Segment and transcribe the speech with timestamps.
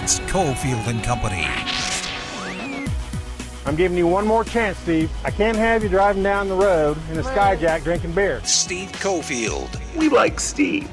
[0.00, 1.44] It's Cofield and Company.
[3.66, 5.10] I'm giving you one more chance, Steve.
[5.24, 8.40] I can't have you driving down the road in a Skyjack drinking beer.
[8.44, 9.68] Steve Cofield.
[9.96, 10.88] We like Steve,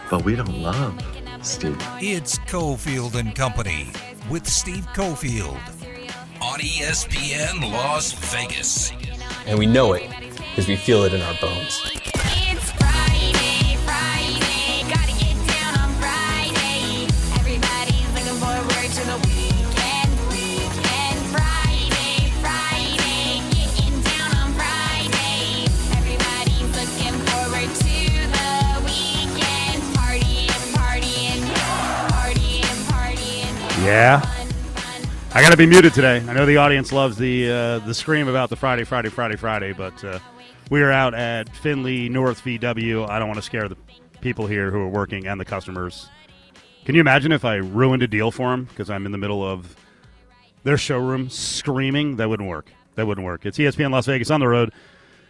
[0.10, 0.98] but we don't love
[1.42, 1.76] Steve.
[2.00, 3.92] It's Cofield and Company
[4.30, 5.60] with Steve Cofield
[6.40, 8.90] on ESPN Las Vegas.
[9.46, 12.05] And we know it because we feel it in our bones.
[33.86, 34.20] Yeah.
[35.32, 36.16] I got to be muted today.
[36.16, 39.72] I know the audience loves the uh, the scream about the Friday, Friday, Friday, Friday,
[39.72, 40.18] but uh,
[40.70, 43.08] we are out at Findlay North VW.
[43.08, 43.76] I don't want to scare the
[44.20, 46.08] people here who are working and the customers.
[46.84, 49.44] Can you imagine if I ruined a deal for them because I'm in the middle
[49.44, 49.76] of
[50.64, 52.16] their showroom screaming?
[52.16, 52.72] That wouldn't work.
[52.96, 53.46] That wouldn't work.
[53.46, 54.72] It's ESPN Las Vegas on the road.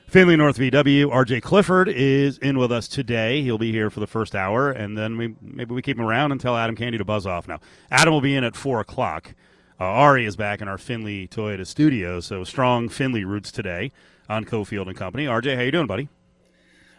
[0.06, 1.06] Findlay North VW.
[1.06, 3.42] RJ Clifford is in with us today.
[3.42, 6.30] He'll be here for the first hour, and then we maybe we keep him around
[6.30, 7.48] and tell Adam Candee to buzz off.
[7.48, 7.58] Now,
[7.90, 9.34] Adam will be in at four o'clock.
[9.80, 13.90] Uh, Ari is back in our Findlay Toyota studio, so strong Findlay roots today
[14.28, 15.26] on Cofield and Company.
[15.26, 16.08] RJ, how you doing, buddy?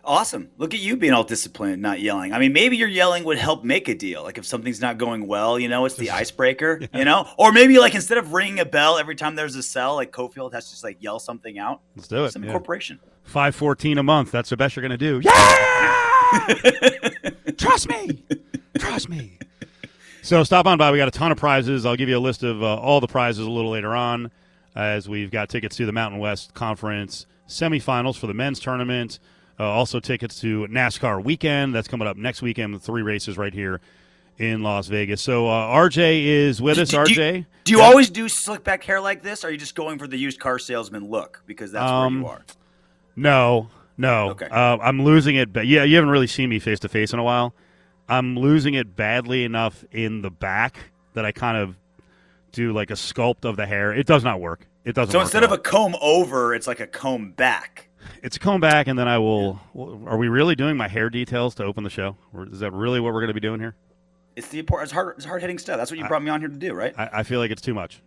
[0.07, 0.51] Awesome.
[0.57, 2.31] Look at you being all disciplined, not yelling.
[2.31, 4.23] I mean, maybe your yelling would help make a deal.
[4.23, 7.27] Like if something's not going well, you know, it's the icebreaker, you know?
[7.37, 10.53] Or maybe like instead of ringing a bell every time there's a sell, like Cofield
[10.53, 11.81] has to just like yell something out.
[11.97, 12.31] Let's do it.
[12.31, 12.51] Some yeah.
[12.51, 13.01] incorporation.
[13.23, 14.31] Five fourteen a month.
[14.31, 15.21] That's the best you're going to do.
[16.29, 18.21] Yeah, trust me,
[18.77, 19.37] trust me.
[20.21, 20.91] So stop on by.
[20.91, 21.85] We got a ton of prizes.
[21.85, 24.29] I'll give you a list of uh, all the prizes a little later on,
[24.75, 29.19] as we've got tickets to the Mountain West Conference semifinals for the men's tournament.
[29.59, 31.73] Uh, also tickets to NASCAR weekend.
[31.73, 33.81] That's coming up next weekend three races right here
[34.37, 35.19] in Las Vegas.
[35.21, 36.89] So uh, RJ is with us.
[36.89, 37.85] Do- do you- RJ, Do you Yeah.
[37.85, 39.43] always do slick back hair like this?
[39.43, 41.41] Or are you just going for the used car salesman look?
[41.47, 42.45] Because that's Um, where you are.
[43.15, 44.29] No, no.
[44.31, 44.47] Okay.
[44.47, 45.51] Uh, I'm losing it.
[45.51, 47.55] But yeah, you haven't really seen me face to face in a while.
[48.07, 50.77] I'm losing it badly enough in the back
[51.13, 51.75] that I kind of
[52.51, 53.91] do like a sculpt of the hair.
[53.91, 54.67] It does not work.
[54.85, 55.11] It doesn't.
[55.11, 57.86] So instead of a comb over, it's like a comb back.
[58.23, 59.59] It's a comb back, and then I will.
[60.05, 62.17] Are we really doing my hair details to open the show?
[62.33, 63.75] Or is that really what we're going to be doing here?
[64.35, 64.87] It's the important.
[64.87, 65.15] It's hard.
[65.17, 65.77] It's hard hitting stuff.
[65.77, 66.93] That's what you brought me on here to do, right?
[66.97, 68.01] I, I feel like it's too much.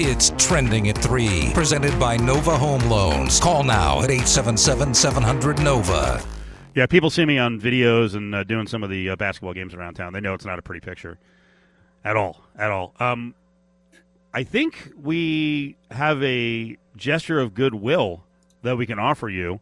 [0.00, 3.40] It's trending at 3, presented by Nova Home Loans.
[3.40, 6.22] Call now at 877 700 Nova.
[6.76, 9.74] Yeah, people see me on videos and uh, doing some of the uh, basketball games
[9.74, 10.12] around town.
[10.12, 11.18] They know it's not a pretty picture
[12.04, 12.94] at all, at all.
[13.00, 13.34] Um,
[14.32, 18.24] I think we have a gesture of goodwill
[18.62, 19.60] that we can offer you.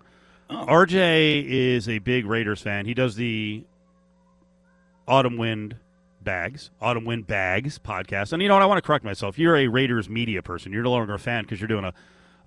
[0.50, 0.66] Oh.
[0.66, 2.86] RJ is a big Raiders fan.
[2.86, 3.64] He does the
[5.06, 5.76] Autumn Wind
[6.20, 8.32] Bags, Autumn Wind Bags podcast.
[8.32, 8.62] And you know what?
[8.62, 9.38] I want to correct myself.
[9.38, 10.72] You're a Raiders media person.
[10.72, 11.94] You're no longer a fan because you're doing a,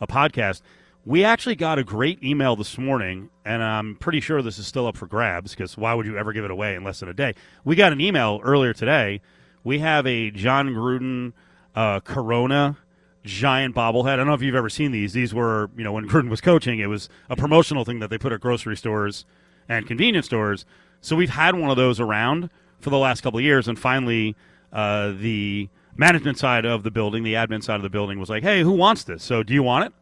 [0.01, 0.61] a podcast.
[1.05, 4.85] We actually got a great email this morning, and I'm pretty sure this is still
[4.85, 7.13] up for grabs because why would you ever give it away in less than a
[7.13, 7.35] day?
[7.63, 9.21] We got an email earlier today.
[9.63, 11.33] We have a Jon Gruden
[11.75, 12.77] uh, Corona
[13.23, 14.13] giant bobblehead.
[14.13, 15.13] I don't know if you've ever seen these.
[15.13, 18.17] These were, you know, when Gruden was coaching, it was a promotional thing that they
[18.17, 19.25] put at grocery stores
[19.67, 20.65] and convenience stores.
[21.01, 22.49] So we've had one of those around
[22.79, 24.35] for the last couple of years, and finally,
[24.71, 28.43] uh, the management side of the building, the admin side of the building, was like,
[28.43, 29.23] "Hey, who wants this?
[29.23, 29.93] So do you want it?"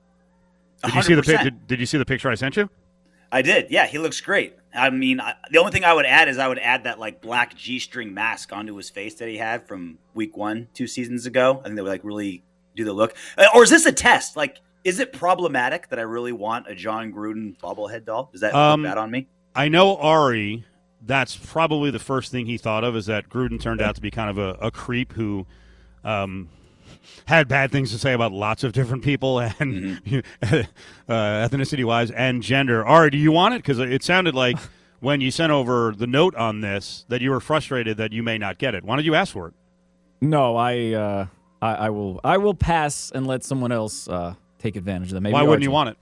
[0.83, 2.69] Did you see the did, did you see the picture I sent you?
[3.31, 3.69] I did.
[3.69, 4.55] Yeah, he looks great.
[4.73, 7.21] I mean, I, the only thing I would add is I would add that like
[7.21, 11.59] black G-string mask onto his face that he had from week one, two seasons ago.
[11.61, 12.43] I think that would like really
[12.75, 13.15] do the look.
[13.37, 14.37] Uh, or is this a test?
[14.37, 18.29] Like, is it problematic that I really want a Jon Gruden bobblehead doll?
[18.31, 19.27] Does that Um, look bad on me?
[19.55, 20.65] I know Ari.
[21.01, 24.11] That's probably the first thing he thought of is that Gruden turned out to be
[24.11, 25.45] kind of a, a creep who
[26.03, 26.49] um,
[27.25, 30.01] had bad things to say about lots of different people and
[30.41, 30.63] uh,
[31.07, 32.85] ethnicity wise and gender.
[32.85, 33.57] Ari, do you want it?
[33.57, 34.57] Because it sounded like
[34.99, 38.37] when you sent over the note on this that you were frustrated that you may
[38.37, 38.83] not get it.
[38.83, 39.53] Why don't you ask for it?
[40.21, 41.25] No, I, uh,
[41.61, 45.21] I, I will, I will pass and let someone else uh, take advantage of that.
[45.21, 45.97] Maybe Why wouldn't you want it?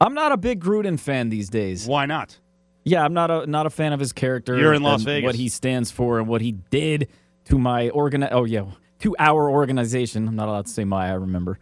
[0.00, 1.86] I'm not a big Gruden fan these days.
[1.86, 2.38] Why not?
[2.84, 4.56] Yeah, I'm not a not a fan of his character.
[4.56, 5.26] You're in Las Vegas.
[5.26, 7.08] What he stands for and what he did
[7.44, 8.26] to my organ.
[8.30, 8.64] Oh yeah,
[9.00, 10.28] to our organization.
[10.28, 11.08] I'm not allowed to say my.
[11.08, 11.58] I remember.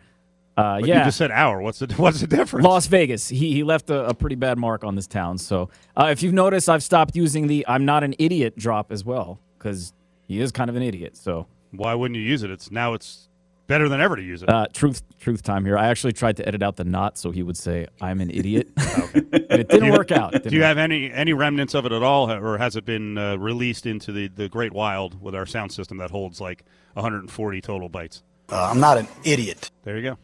[0.57, 1.61] Uh, yeah, You just said our.
[1.63, 2.65] What's the what's the difference?
[2.67, 3.29] Las Vegas.
[3.29, 5.39] He he left a, a pretty bad mark on this town.
[5.39, 9.05] So uh, if you've noticed, I've stopped using the "I'm not an idiot" drop as
[9.05, 9.93] well because
[10.27, 11.17] he is kind of an idiot.
[11.17, 12.51] So Why wouldn't you use it?
[12.51, 13.28] It's now it's
[13.69, 14.49] better than ever to use it.
[14.49, 15.79] Uh, truth, truth time here.
[15.79, 18.69] I actually tried to edit out the not so he would say I'm an idiot,
[18.77, 20.33] and it didn't work out.
[20.33, 20.67] Didn't Do you work.
[20.69, 24.11] have any any remnants of it at all, or has it been uh, released into
[24.11, 28.23] the, the great wild with our sound system that holds like 140 total bytes?
[28.51, 29.71] Uh, I'm not an idiot.
[29.85, 30.19] There you go.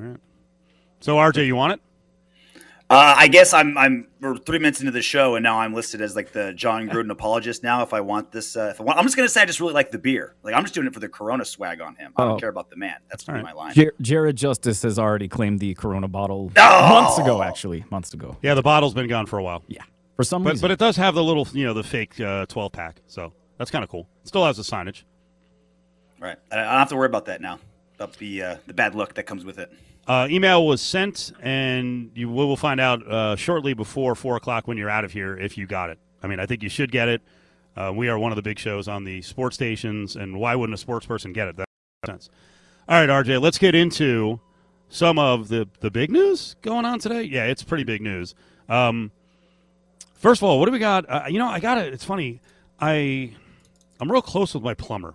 [0.00, 0.16] All right.
[1.00, 1.80] So RJ, you want it?
[2.88, 6.00] Uh, I guess I'm I'm we're three minutes into the show and now I'm listed
[6.00, 7.64] as like the Jon Gruden apologist.
[7.64, 9.58] Now, if I want this, uh, if I want, I'm just gonna say I just
[9.58, 10.36] really like the beer.
[10.44, 12.12] Like I'm just doing it for the Corona swag on him.
[12.16, 12.38] I don't Oh.
[12.38, 12.94] care about the man.
[13.10, 13.74] That's gonna my line.
[13.74, 16.88] Jer- Jared Justice has already claimed the Corona bottle Oh!
[16.88, 17.42] months ago.
[17.42, 18.36] Actually, months ago.
[18.40, 19.64] Yeah, the bottle's been gone for a while.
[19.66, 19.82] Yeah,
[20.14, 20.62] for some But reason.
[20.62, 23.72] but it does have the little you know the fake uh, 12 pack, so that's
[23.72, 24.06] kind of cool.
[24.22, 25.02] It still has the signage.
[26.20, 26.36] Right.
[26.52, 27.58] I I don't have to worry about that now.
[27.96, 29.72] About the uh, the bad look that comes with it.
[30.06, 34.68] Uh, email was sent, and you we will find out uh, shortly before four o'clock
[34.68, 35.98] when you're out of here if you got it.
[36.22, 37.22] I mean, I think you should get it.
[37.76, 40.74] Uh, we are one of the big shows on the sports stations, and why wouldn't
[40.74, 41.56] a sports person get it?
[41.56, 41.66] That
[42.06, 42.30] makes sense.
[42.88, 44.38] All right, RJ, let's get into
[44.88, 47.22] some of the the big news going on today.
[47.22, 48.34] Yeah, it's pretty big news.
[48.68, 49.10] Um,
[50.14, 51.04] first of all, what do we got?
[51.08, 51.92] Uh, you know, I got it.
[51.92, 52.40] It's funny.
[52.80, 53.34] I
[54.00, 55.14] I'm real close with my plumber.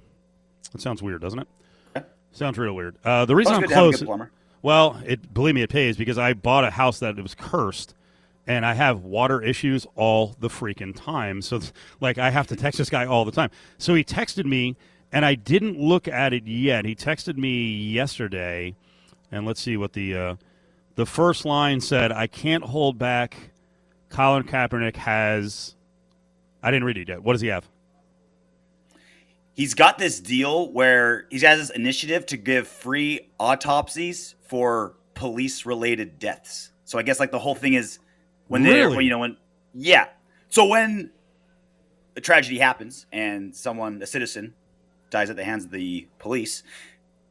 [0.73, 1.47] That sounds weird, doesn't it?
[1.95, 2.03] Yeah.
[2.33, 2.97] Sounds real weird.
[3.05, 4.03] Uh, the reason I'm it's good to have a close.
[4.03, 4.31] plumber.
[4.61, 7.95] Well, it believe me, it pays because I bought a house that was cursed,
[8.47, 11.41] and I have water issues all the freaking time.
[11.41, 11.61] So,
[12.01, 13.51] like, I have to text this guy all the time.
[13.77, 14.77] So he texted me,
[15.11, 16.85] and I didn't look at it yet.
[16.85, 18.75] He texted me yesterday,
[19.31, 20.35] and let's see what the uh,
[20.95, 22.11] the first line said.
[22.11, 23.37] I can't hold back.
[24.09, 25.75] Colin Kaepernick has.
[26.63, 27.23] I didn't read it yet.
[27.23, 27.69] What does he have?
[29.53, 35.65] He's got this deal where he has this initiative to give free autopsies for police
[35.65, 36.71] related deaths.
[36.85, 37.99] So I guess like the whole thing is
[38.47, 39.05] when they're Really?
[39.05, 39.37] you know when
[39.73, 40.07] yeah.
[40.49, 41.11] So when
[42.15, 44.53] a tragedy happens and someone a citizen
[45.09, 46.63] dies at the hands of the police,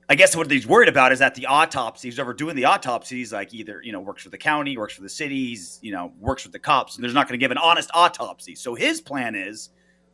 [0.09, 3.55] I guess what he's worried about is that the autopsies, whoever doing the autopsies, like
[3.55, 6.53] either you know works for the county, works for the cities, you know works with
[6.53, 8.55] the cops, and there's not going to give an honest autopsy.
[8.55, 9.71] So his plan is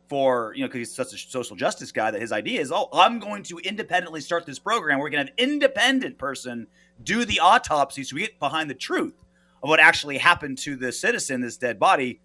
[0.07, 2.89] for you know because he's such a social justice guy that his idea is, oh,
[2.93, 4.99] I'm going to independently start this program.
[4.99, 6.67] We're going to have independent person
[7.03, 9.23] do the autopsy, so we get behind the truth
[9.61, 12.21] of what actually happened to the citizen, this dead body.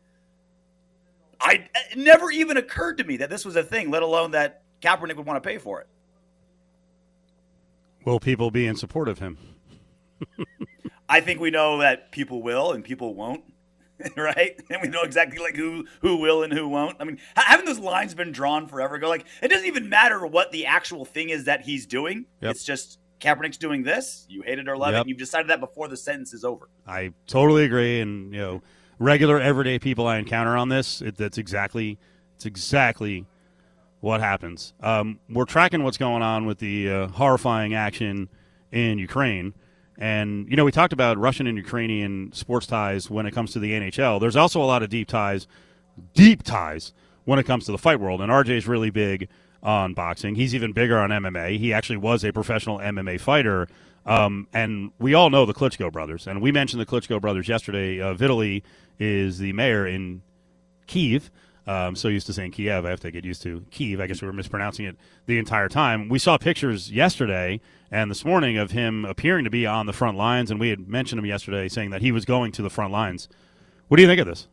[1.41, 4.63] I it never even occurred to me that this was a thing, let alone that
[4.81, 5.89] Kaepernick would want to pay for it.
[8.05, 9.39] Will people be in support of him?
[11.09, 13.45] I think we know that people will and people won't,
[14.17, 14.61] right?
[14.71, 16.97] And we know exactly like who who will and who won't.
[17.01, 19.09] I mean, ha- haven't those lines been drawn forever ago?
[19.09, 22.27] Like, it doesn't even matter what the actual thing is that he's doing.
[22.41, 22.51] Yep.
[22.53, 24.27] It's just Kaepernick's doing this.
[24.29, 24.93] You hate it or love it.
[24.93, 25.01] Yep.
[25.03, 26.69] And you've decided that before the sentence is over.
[26.87, 28.63] I totally agree, and you know,
[28.99, 31.99] regular everyday people I encounter on this, it, that's exactly,
[32.35, 33.27] it's exactly
[34.01, 34.75] what happens.
[34.81, 38.29] Um, we're tracking what's going on with the uh, horrifying action
[38.73, 39.55] in Ukraine,
[39.99, 43.59] and you know, we talked about Russian and Ukrainian sports ties when it comes to
[43.59, 44.21] the NHL.
[44.21, 45.47] There's also a lot of deep ties,
[46.15, 46.93] deep ties
[47.25, 49.29] when it comes to the fight world, and RJ's really big
[49.63, 50.35] on boxing.
[50.35, 51.59] He's even bigger on MMA.
[51.59, 53.69] He actually was a professional MMA fighter.
[54.05, 58.01] Um, and we all know the Klitschko brothers, and we mentioned the Klitschko brothers yesterday.
[58.01, 58.63] Uh, Vitaly
[58.99, 60.23] is the mayor in
[60.89, 61.31] Kiev.
[61.67, 64.01] I'm so used to saying Kiev, I have to get used to Kyiv.
[64.01, 66.09] I guess we were mispronouncing it the entire time.
[66.09, 67.61] We saw pictures yesterday
[67.91, 70.89] and this morning of him appearing to be on the front lines, and we had
[70.89, 73.29] mentioned him yesterday saying that he was going to the front lines.
[73.89, 74.49] What do you think of this?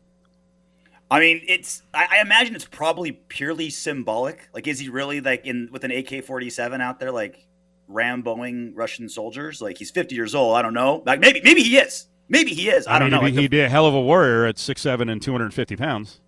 [1.10, 1.82] I mean, it's.
[1.92, 4.48] I, I imagine it's probably purely symbolic.
[4.54, 7.48] Like, is he really like in with an AK forty seven out there, like
[7.90, 9.60] ramboing Russian soldiers?
[9.60, 10.56] Like, he's fifty years old.
[10.56, 11.02] I don't know.
[11.04, 12.06] Like, maybe, maybe he is.
[12.28, 12.86] Maybe he is.
[12.86, 13.16] I, don't mean, know.
[13.18, 15.20] He'd, Like, be, the- he'd be a hell of a warrior at six seven and
[15.20, 16.20] 250 pounds.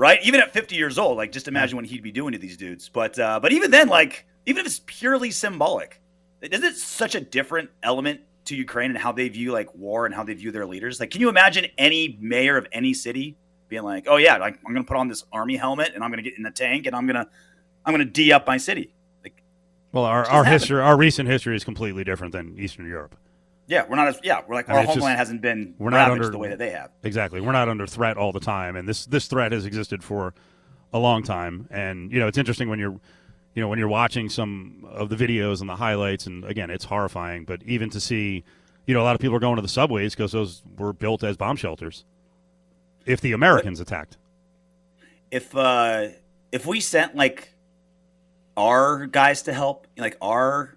[0.00, 0.18] Right?
[0.22, 2.88] Even at 50 years old, like just imagine what he'd be doing to these dudes.
[2.88, 6.00] But uh, but even then, like even if it's purely symbolic,
[6.40, 10.14] isn't it such a different element to Ukraine and how they view like war and
[10.14, 10.98] how they view their leaders?
[10.98, 13.36] Like, can you imagine any mayor of any city
[13.68, 16.22] being like, "Oh yeah, like I'm gonna put on this army helmet and I'm gonna
[16.22, 17.28] get in the tank and I'm gonna
[17.84, 19.42] I'm gonna d up my city." Like,
[19.92, 23.16] Well, our, our history, our recent history is completely different than Eastern Europe.
[23.70, 25.74] Yeah, we're not as yeah, we're like I mean, our it's just- homeland hasn't been
[25.78, 26.90] we're not ravaged under- the way that they have.
[27.04, 27.40] Exactly.
[27.40, 30.34] We're not under threat all the time, and this this threat has existed for
[30.92, 31.68] a long time.
[31.70, 32.98] And you know, it's interesting when you're,
[33.54, 36.84] you know, when you're watching some of the videos and the highlights, and again, it's
[36.86, 37.44] horrifying.
[37.44, 38.42] But even to see,
[38.86, 41.22] you know, a lot of people are going to the subways because those were built
[41.22, 42.04] as bomb shelters.
[43.06, 44.16] If the Americans attacked,
[45.30, 46.08] if uh
[46.50, 47.54] if we sent like
[48.56, 50.76] our guys to help like our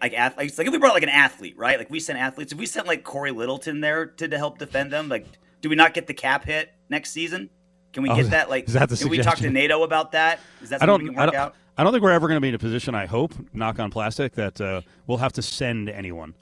[0.00, 2.58] like athletes like if we brought like an athlete right like we sent athletes if
[2.58, 5.26] we sent like Cory Littleton there to, to help defend them like
[5.60, 7.50] do we not get the cap hit next season
[7.92, 8.50] Can we Oh, get that?
[8.50, 9.50] Like, is that the can we talk to?
[9.50, 10.40] NATO about that?
[10.62, 11.02] Is that I don't.
[11.02, 11.34] we can I don't.
[11.34, 11.54] out?
[11.78, 12.94] I don't think we're ever going to be in a position.
[12.94, 16.34] I hope, knock on plastic, that uh, we'll have to send anyone.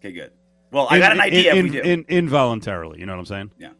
[0.00, 0.32] Okay, good.
[0.70, 1.52] Well, I got an idea.
[1.54, 1.80] In, if we do.
[1.82, 3.50] in- involuntarily, you know what I'm saying?
[3.58, 3.70] Yeah.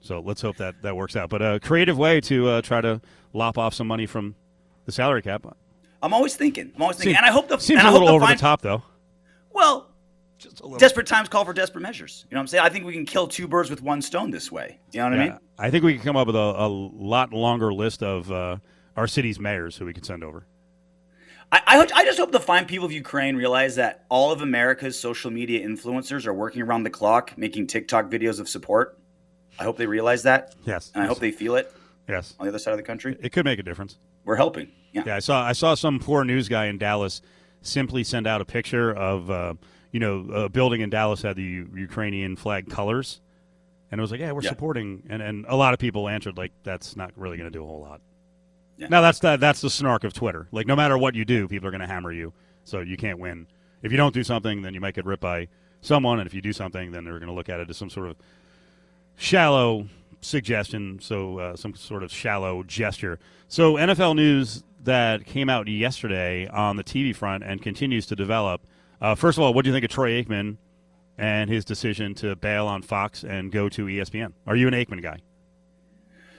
[0.00, 1.28] So let's hope that that works out.
[1.30, 3.00] But a creative way to uh, try to
[3.32, 4.34] lop off some money from
[4.84, 5.46] the salary cap.
[6.04, 6.70] I'm always thinking.
[6.76, 8.14] I'm always thinking, Seems- and I hope the seems and I a hope little the
[8.14, 8.82] over fine- the top, though.
[9.52, 9.90] Well,
[10.44, 10.76] a little.
[10.78, 12.26] desperate times call for desperate measures.
[12.30, 12.64] You know what I'm saying?
[12.64, 14.78] I think we can kill two birds with one stone this way.
[14.92, 15.38] You know what I mean?
[15.58, 18.56] I think we can come up with a, a lot longer list of uh,
[18.96, 20.46] our city's mayors who we can send over.
[21.52, 24.98] I, I, I just hope the fine people of Ukraine realize that all of America's
[24.98, 28.98] social media influencers are working around the clock making TikTok videos of support.
[29.58, 30.90] I hope they realize that, Yes.
[30.94, 31.72] and I hope they feel it
[32.08, 32.34] Yes.
[32.40, 33.16] on the other side of the country.
[33.20, 33.96] It could make a difference.
[34.24, 34.68] We're helping.
[34.92, 35.02] Yeah.
[35.06, 37.20] Yeah, I saw I saw some poor news guy in Dallas
[37.62, 39.54] simply send out a picture of uh,
[39.90, 43.20] you know a building in Dallas had the U- Ukrainian flag colors,
[43.90, 44.50] and it was like, yeah, we're Yeah.
[44.50, 47.62] supporting, and and a lot of people answered like that's not really going to do
[47.62, 48.00] a whole lot.
[48.76, 48.88] Yeah.
[48.88, 50.48] Now that's the, that's the snark of Twitter.
[50.52, 52.32] Like no matter what you do, people are going to hammer you,
[52.64, 53.46] so you can't win.
[53.82, 55.48] If you don't do something, then you might get ripped by
[55.80, 57.90] someone, and if you do something, then they're going to look at it as some
[57.90, 58.16] sort of
[59.16, 59.86] shallow
[60.24, 63.18] suggestion, so uh, some sort of shallow gesture.
[63.48, 68.66] So NFL news that came out yesterday on the TV front and continues to develop.
[69.00, 70.56] Uh, first of all, what do you think of Troy Aikman
[71.18, 74.32] and his decision to bail on Fox and go to ESPN?
[74.46, 75.18] Are you an Aikman guy?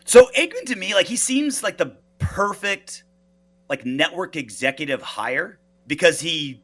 [0.05, 3.03] So Aikman to me, like he seems like the perfect
[3.69, 6.63] like network executive hire because he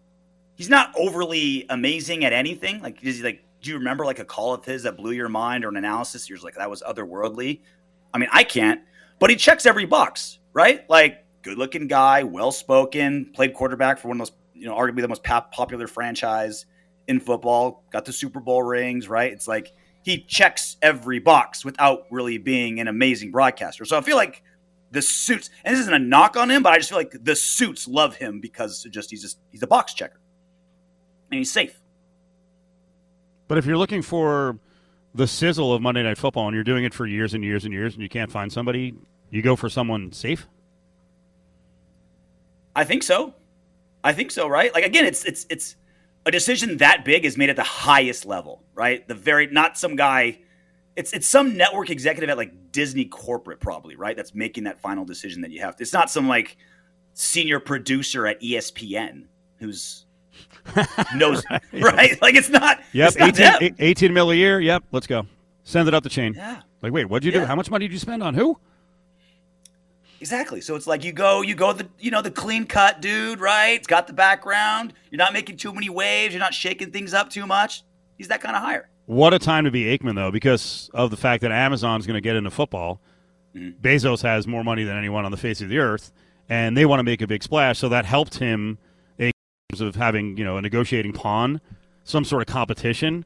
[0.55, 2.81] he's not overly amazing at anything.
[2.81, 5.29] Like is he like do you remember like a call of his that blew your
[5.29, 7.61] mind or an analysis you're like that was otherworldly?
[8.13, 8.81] I mean, I can't,
[9.19, 10.89] but he checks every box, right?
[10.89, 15.01] Like good looking guy, well spoken, played quarterback for one of those, you know, arguably
[15.01, 16.65] the most pop- popular franchise
[17.07, 19.31] in football, got the Super Bowl rings, right?
[19.31, 19.71] It's like
[20.03, 23.85] he checks every box without really being an amazing broadcaster.
[23.85, 24.43] So I feel like
[24.91, 27.35] the suits, and this isn't a knock on him, but I just feel like the
[27.35, 30.19] suits love him because just he's just he's a box checker
[31.31, 31.80] and he's safe.
[33.51, 34.57] But if you're looking for
[35.13, 37.73] the sizzle of Monday Night Football and you're doing it for years and years and
[37.73, 38.93] years and you can't find somebody,
[39.29, 40.47] you go for someone safe.
[42.73, 43.33] I think so.
[44.05, 44.73] I think so, right?
[44.73, 45.75] Like again, it's it's it's
[46.25, 49.05] a decision that big is made at the highest level, right?
[49.05, 50.39] The very not some guy
[50.95, 54.15] it's it's some network executive at like Disney corporate probably, right?
[54.15, 55.75] That's making that final decision that you have.
[55.77, 56.55] It's not some like
[57.15, 59.25] senior producer at ESPN
[59.57, 60.05] who's
[61.15, 62.21] knows right?
[62.21, 63.75] Like it's not Yep, it's not 18, them.
[63.79, 64.59] 18 mil a year.
[64.59, 65.25] Yep, let's go.
[65.63, 66.33] Send it up the chain.
[66.35, 66.61] Yeah.
[66.81, 67.45] Like, wait, what'd you do?
[67.45, 68.57] How much money did you spend on who?
[70.19, 70.61] Exactly.
[70.61, 73.79] So it's like you go, you go the, you know, the clean cut dude, right?
[73.79, 74.93] It's got the background.
[75.09, 76.33] You're not making too many waves.
[76.33, 77.83] You're not shaking things up too much.
[78.17, 78.89] He's that kind of hire.
[79.07, 82.21] What a time to be Aikman, though, because of the fact that Amazon's going to
[82.21, 83.01] get into football.
[83.55, 83.81] Mm-hmm.
[83.81, 86.11] Bezos has more money than anyone on the face of the earth,
[86.47, 87.79] and they want to make a big splash.
[87.79, 88.77] So that helped him
[89.81, 91.61] of having you know a negotiating pawn,
[92.03, 93.25] some sort of competition.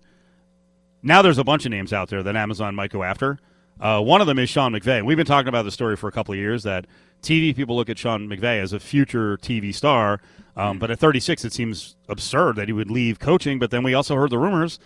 [1.03, 3.39] Now there's a bunch of names out there that Amazon might go after.
[3.79, 5.03] Uh, one of them is Sean McVay.
[5.03, 6.87] We've been talking about the story for a couple of years that
[7.21, 10.21] TV people look at Sean McVay as a future TV star,
[10.55, 13.59] um, but at 36, it seems absurd that he would leave coaching.
[13.59, 14.79] But then we also heard the rumors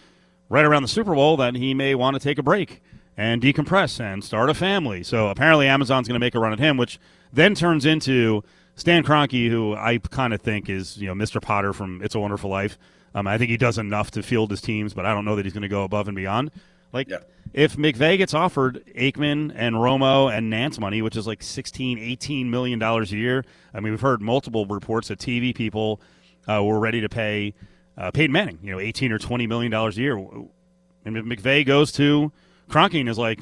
[0.50, 2.82] right around the Super Bowl that he may want to take a break
[3.16, 5.04] and decompress and start a family.
[5.04, 7.00] So apparently Amazon's going to make a run at him, which
[7.32, 8.44] then turns into
[8.80, 11.42] Stan Kroenke, who I kind of think is you know Mr.
[11.42, 12.78] Potter from It's a Wonderful Life.
[13.14, 15.46] Um, I think he does enough to field his teams, but I don't know that
[15.46, 16.52] he's going to go above and beyond.
[16.94, 17.18] Like Yeah.
[17.54, 22.50] if McVay gets offered Aikman and Romo and Nance money, which is like 16, 18
[22.50, 23.44] million dollars a year.
[23.74, 26.00] I mean, we've heard multiple reports that TV people
[26.48, 27.54] uh, were ready to pay
[27.98, 30.18] uh, Peyton Manning, you know, 18 or 20 million dollars a year.
[30.18, 32.32] And if McVay goes to
[32.70, 33.40] Kroenke and is like,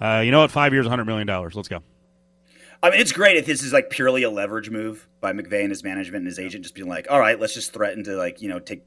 [0.00, 1.54] uh, you know what, five years, 100 million dollars.
[1.54, 1.82] Let's go.
[2.82, 5.70] I mean, it's great if this is like purely a leverage move by McVay and
[5.70, 8.42] his management and his agent, just being like, all right, let's just threaten to like,
[8.42, 8.84] you know, take,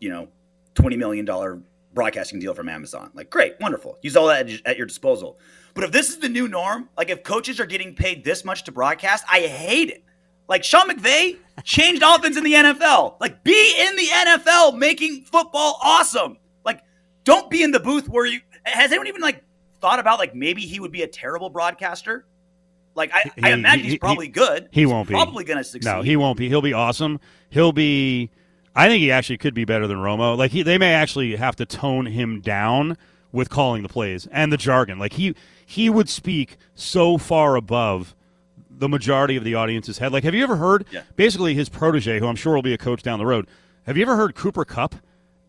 [0.00, 0.28] you know,
[0.76, 3.10] $20 million broadcasting deal from Amazon.
[3.12, 3.98] Like, great, wonderful.
[4.00, 5.38] Use all that at- your disposal.
[5.74, 8.64] But if this is the new norm, like if coaches are getting paid this much
[8.64, 10.02] to broadcast, I hate it.
[10.48, 13.20] Like Sean McVay changed offense in the NFL.
[13.20, 16.38] Like, be in the NFL making football awesome.
[16.64, 16.82] Like,
[17.24, 18.40] don't be in the booth where you.
[18.64, 19.44] Has anyone even like
[19.80, 22.26] thought about like maybe he would be a terrible broadcaster?
[22.94, 24.68] Like, I, I imagine he- he's probably he- good.
[24.72, 25.14] He He's won't be.
[25.14, 25.88] Probably going to succeed.
[25.88, 26.48] No, he won't be.
[26.48, 27.20] He'll be awesome.
[27.50, 28.30] He'll be.
[28.74, 30.36] I think he actually could be better than Romo.
[30.36, 32.96] Like he, they may actually have to tone him down
[33.32, 34.98] with calling the plays and the jargon.
[34.98, 38.14] Like he, he would speak so far above
[38.70, 40.12] the majority of the audience's head.
[40.12, 40.84] Like, have you ever heard?
[40.90, 41.02] Yeah.
[41.16, 43.46] Basically, his protege, who I'm sure will be a coach down the road.
[43.86, 44.94] Have you ever heard Cooper Kupp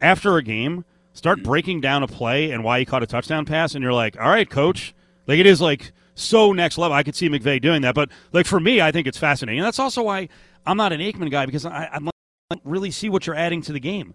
[0.02, 0.84] after a game
[1.14, 1.44] start Mm.
[1.44, 3.74] breaking down a play and why he caught a touchdown pass?
[3.76, 4.94] And you're like, all right, coach.
[5.28, 6.96] Like it is like so next level.
[6.96, 9.60] I could see McVay doing that, but like for me, I think it's fascinating.
[9.60, 10.30] And that's also why
[10.66, 13.74] I'm not an Aikman guy because I, I don't really see what you're adding to
[13.74, 14.14] the game.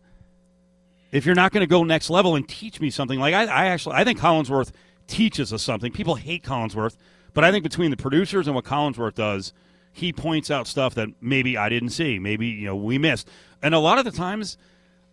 [1.12, 3.66] If you're not going to go next level and teach me something, like I, I
[3.66, 4.72] actually I think Collinsworth
[5.06, 5.92] teaches us something.
[5.92, 6.96] People hate Collinsworth,
[7.32, 9.52] but I think between the producers and what Collinsworth does,
[9.92, 13.28] he points out stuff that maybe I didn't see, maybe you know we missed.
[13.62, 14.58] And a lot of the times,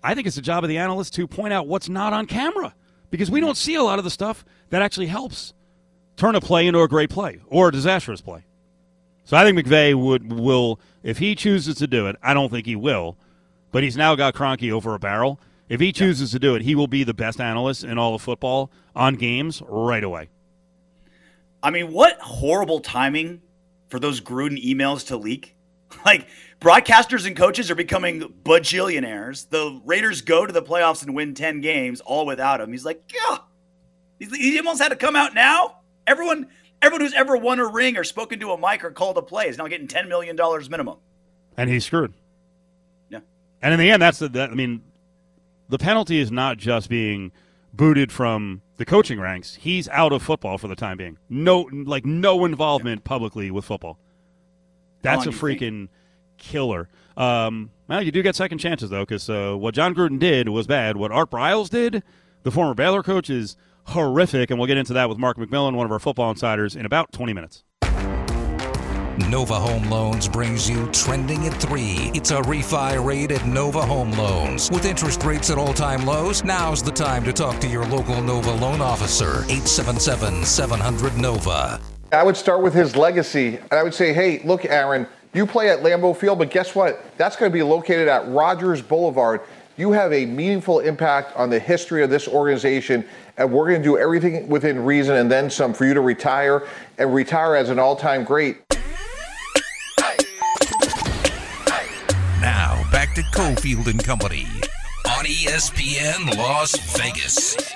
[0.03, 2.75] I think it's the job of the analyst to point out what's not on camera
[3.09, 5.53] because we don't see a lot of the stuff that actually helps
[6.17, 8.45] turn a play into a great play or a disastrous play.
[9.25, 12.15] So I think McVay would will if he chooses to do it.
[12.21, 13.17] I don't think he will,
[13.71, 15.39] but he's now got Kroenke over a barrel.
[15.69, 18.21] If he chooses to do it, he will be the best analyst in all of
[18.21, 20.29] football on games right away.
[21.63, 23.41] I mean, what horrible timing
[23.93, 25.55] for those Gruden emails to leak.
[26.03, 26.27] Like
[26.59, 29.47] broadcasters and coaches are becoming bajillionaires.
[29.47, 32.71] The Raiders go to the playoffs and win ten games, all without him.
[32.71, 33.37] He's like, yeah,
[34.17, 35.81] he almost had to come out now.
[36.05, 36.47] Everyone,
[36.81, 39.47] everyone who's ever won a ring or spoken to a mic or called a play
[39.47, 40.97] is now getting ten million dollars minimum.
[41.57, 42.13] And he's screwed.
[43.09, 43.19] Yeah.
[43.61, 44.29] And in the end, that's the.
[44.29, 44.81] That, I mean,
[45.69, 47.31] the penalty is not just being
[47.73, 49.55] booted from the coaching ranks.
[49.55, 51.17] He's out of football for the time being.
[51.29, 53.97] No, like no involvement publicly with football.
[55.01, 55.87] That's a long do you freaking
[56.37, 56.89] killer.
[57.15, 60.65] Um, well, you do get second chances though, because uh, what John Gruden did was
[60.65, 60.97] bad.
[60.97, 62.03] What Art Briles did,
[62.43, 65.85] the former Baylor coach, is horrific, and we'll get into that with Mark McMillian, one
[65.85, 67.63] of our football insiders, in about 20 minutes.
[69.29, 72.11] Nova Home Loans brings you Trending at 3.
[72.15, 74.71] It's a refi rate at Nova Home Loans.
[74.71, 78.21] With interest rates at all time lows, now's the time to talk to your local
[78.23, 79.43] Nova loan officer.
[79.43, 81.79] 877 700 Nova.
[82.11, 85.69] I would start with his legacy, and I would say, hey, look, Aaron, you play
[85.69, 87.03] at Lambeau Field, but guess what?
[87.17, 89.41] That's going to be located at Rodgers Boulevard.
[89.75, 93.03] You have a meaningful impact on the history of this organization,
[93.37, 96.67] and we're going to do everything within reason and then some for you to retire
[96.99, 98.57] and retire as an all time great.
[102.39, 104.45] Now, back to Cofield and Company
[105.07, 107.55] on ESPN Las Vegas.
[107.55, 107.73] It's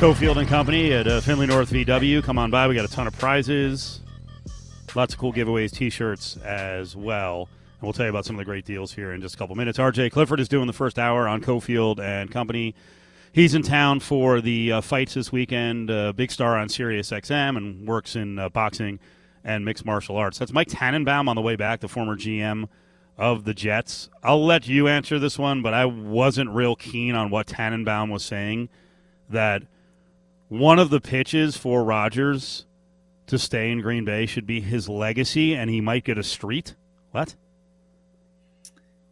[0.00, 2.24] Cofield and Company at uh, Findlay North VW.
[2.24, 2.66] Come on by.
[2.66, 4.00] We got a ton of prizes,
[4.96, 7.48] lots of cool giveaways, T-shirts as well.
[7.78, 9.54] And we'll tell you about some of the great deals here in just a couple
[9.54, 9.78] minutes.
[9.78, 12.74] RJ Clifford is doing the first hour on Cofield and Company.
[13.32, 15.90] He's in town for the uh, fights this weekend.
[15.90, 18.98] Uh, big star on Sirius XM and works in uh, boxing
[19.44, 20.38] and mixed martial arts.
[20.38, 22.68] That's Mike Tannenbaum on the way back, the former GM
[23.18, 24.08] of the Jets.
[24.22, 28.24] I'll let you answer this one, but I wasn't real keen on what Tannenbaum was
[28.24, 28.70] saying.
[29.28, 29.64] That
[30.48, 32.64] one of the pitches for Rodgers
[33.26, 36.74] to stay in Green Bay should be his legacy, and he might get a street.
[37.10, 37.34] What?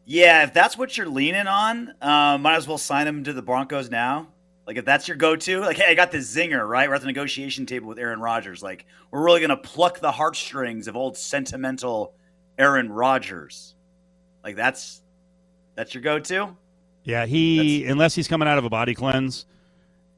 [0.04, 3.42] Yeah, if that's what you're leaning on, uh, might as well sign him to the
[3.42, 4.28] Broncos now.
[4.66, 6.88] Like if that's your go-to, like hey, I got the zinger, right?
[6.88, 8.62] We're at the negotiation table with Aaron Rodgers.
[8.62, 12.14] Like we're really gonna pluck the heartstrings of old sentimental
[12.58, 13.74] Aaron Rodgers.
[14.42, 15.02] Like that's
[15.74, 16.56] that's your go-to.
[17.04, 19.44] Yeah, he unless he's coming out of a body cleanse,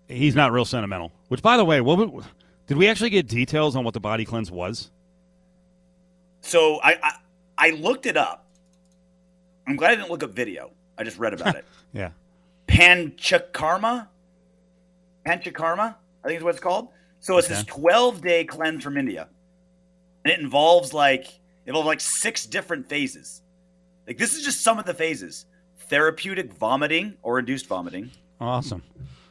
[0.08, 1.12] he's not real sentimental.
[1.28, 2.24] Which, by the way, what
[2.68, 4.90] did we actually get details on what the body cleanse was?
[6.40, 7.12] So I, I
[7.58, 8.45] I looked it up.
[9.66, 10.70] I'm glad I didn't look up video.
[10.98, 11.64] I just read about it.
[11.92, 12.10] Yeah,
[12.68, 14.08] Panchakarma.
[15.26, 16.88] Panchakarma, I think is what it's called.
[17.20, 19.28] So it's this 12 day cleanse from India.
[20.24, 23.42] And it involves like it involves like six different phases.
[24.06, 25.46] Like this is just some of the phases.
[25.88, 28.82] Therapeutic vomiting or induced vomiting, awesome.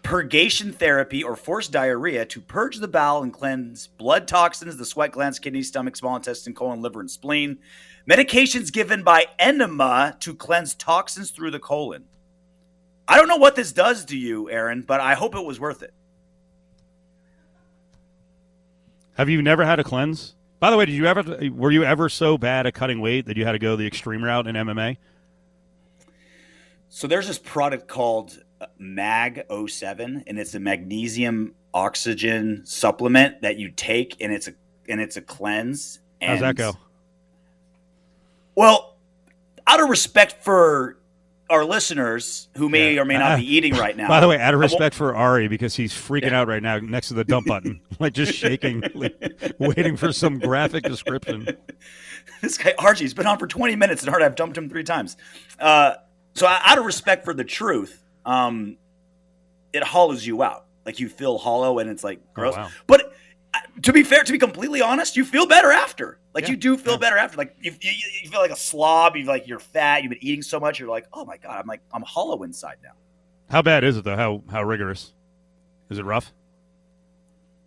[0.03, 5.11] purgation therapy or forced diarrhea to purge the bowel and cleanse blood toxins, the sweat
[5.11, 7.57] glands, kidneys, stomach, small intestine, colon, liver, and spleen.
[8.07, 12.05] Medications given by enema to cleanse toxins through the colon.
[13.07, 15.81] I don't know what this does to you, Aaron, but I hope it was worth
[15.83, 15.93] it.
[19.15, 20.35] Have you never had a cleanse?
[20.59, 23.37] By the way, did you ever were you ever so bad at cutting weight that
[23.37, 24.97] you had to go the extreme route in MMA?
[26.89, 33.57] So there's this product called uh, Mag 07 and it's a magnesium oxygen supplement that
[33.57, 34.53] you take and it's a
[34.87, 35.99] and it's a cleanse.
[36.21, 36.73] How's that go?
[38.55, 38.95] Well,
[39.67, 40.97] out of respect for
[41.49, 43.01] our listeners who may Yeah.
[43.01, 44.07] or may not be eating right now.
[44.07, 47.09] By the way, out of respect for Ari, because he's freaking out right now next
[47.09, 51.47] to the dump button, like just shaking, like, waiting for some graphic description.
[52.41, 55.17] this guy Archie's been on for 20 minutes and hard I've dumped him three times.
[55.59, 55.95] Uh,
[56.33, 58.77] so out of respect for the truth, um,
[59.71, 60.65] it hollows you out.
[60.85, 62.55] Like you feel hollow and it's like gross.
[62.55, 62.69] wow.
[62.87, 63.13] But
[63.83, 66.19] to be fair, to be completely honest, you feel better after.
[66.33, 67.37] Like Yeah, you do feel better after.
[67.37, 67.91] Like you, you,
[68.23, 69.15] you feel like a slob.
[69.15, 70.03] You like you're fat.
[70.03, 70.79] You've been eating so much.
[70.79, 72.91] You're like, oh my god, I'm like I'm hollow inside now.
[73.49, 74.15] How bad is it though?
[74.15, 75.13] How how rigorous?
[75.89, 76.33] Is it rough?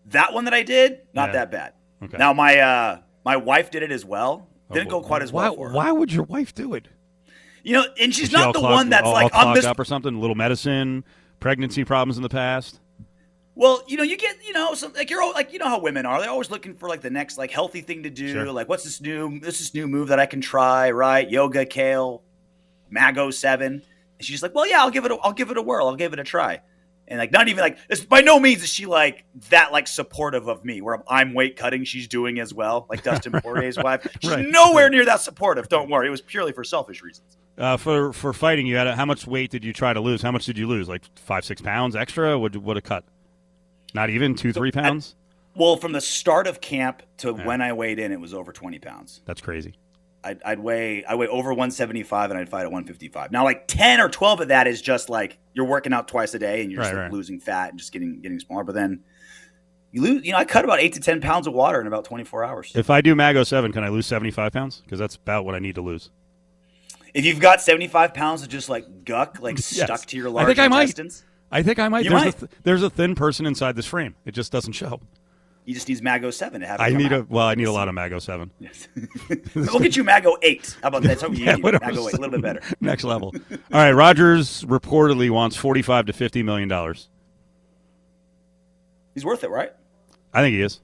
[0.06, 1.32] That one that I did, not Yeah.
[1.34, 1.72] that bad.
[2.02, 2.16] Okay.
[2.16, 4.48] Now my uh my wife did it as well.
[4.70, 5.74] Oh, Didn't go quite as why, well for her.
[5.74, 6.88] Why would your wife do it?
[7.62, 9.54] You know, and she's Is she not the clogged- one that's all, like all I'm
[9.54, 9.64] this.
[9.64, 10.14] up or something.
[10.14, 11.04] A little medicine,
[11.40, 12.80] pregnancy problems in the past.
[13.58, 15.80] Well, you know, you get, you know, some like you're all, like you know how
[15.80, 16.20] women are.
[16.20, 18.28] They're always looking for like the next like healthy thing to do.
[18.32, 18.52] Sure.
[18.52, 20.92] Like, what's this new this is new move that I can try?
[20.92, 21.28] Right?
[21.28, 22.22] Yoga, kale,
[22.88, 23.82] Mago Seven.
[24.18, 25.10] And she's like, well, yeah, I'll give it.
[25.10, 25.88] A, I'll give it a whirl.
[25.88, 26.60] I'll give it a try.
[27.08, 30.46] And like, not even like it's by no means is she like that like supportive
[30.46, 31.82] of me where I'm, I'm weight cutting.
[31.82, 34.06] She's doing as well, like Dustin Poirier's wife.
[34.20, 34.46] She's Right.
[34.46, 35.68] nowhere near that supportive.
[35.68, 37.36] Don't worry, it was purely for selfish reasons.
[37.56, 40.22] Uh, for for fighting, you had a, how much weight did you try to lose?
[40.22, 40.88] How much did you lose?
[40.88, 42.38] Like five, six pounds extra?
[42.38, 43.02] Would would a cut?
[43.94, 45.14] Not even two, three pounds.
[45.54, 48.78] Well, from the start of camp to when I weighed in, it was over 20
[48.78, 49.22] pounds.
[49.24, 49.74] That's crazy.
[50.22, 53.32] I'd, I'd weigh I weigh over 175 and I'd fight at 155.
[53.32, 56.38] Now, like 10 or 12 of that is just like you're working out twice a
[56.38, 57.12] day and you're just like right.
[57.12, 58.64] losing fat and just getting getting smaller.
[58.64, 59.00] But then
[59.92, 60.24] you lose.
[60.24, 62.72] You know, I cut about eight to 10 pounds of water in about 24 hours.
[62.74, 64.80] If I do Mago oh seven, can I lose seventy five pounds?
[64.84, 66.10] Because that's about what I need to lose.
[67.14, 69.66] If you've got 75 pounds of just like guck like Yes.
[69.66, 71.00] stuck to your I large think I might.
[71.50, 72.04] I think I might.
[72.04, 72.34] You there's might.
[72.34, 74.14] A th- there's a thin person inside this frame.
[74.24, 75.00] It just doesn't show.
[75.64, 77.46] you just need Mago 7 to have I need a well.
[77.46, 78.50] I need a lot of Mago seven.
[79.54, 80.76] We'll get you Mago 8.
[80.82, 81.08] How about that?
[81.08, 81.62] That's what you Yeah, need.
[81.64, 82.60] Mago 8, a little bit better.
[82.80, 83.34] Next level.
[83.50, 83.92] All right.
[83.92, 87.08] Rodgers reportedly wants forty five to fifty million dollars.
[89.14, 89.72] He's worth it, right?
[90.32, 90.80] I think he is.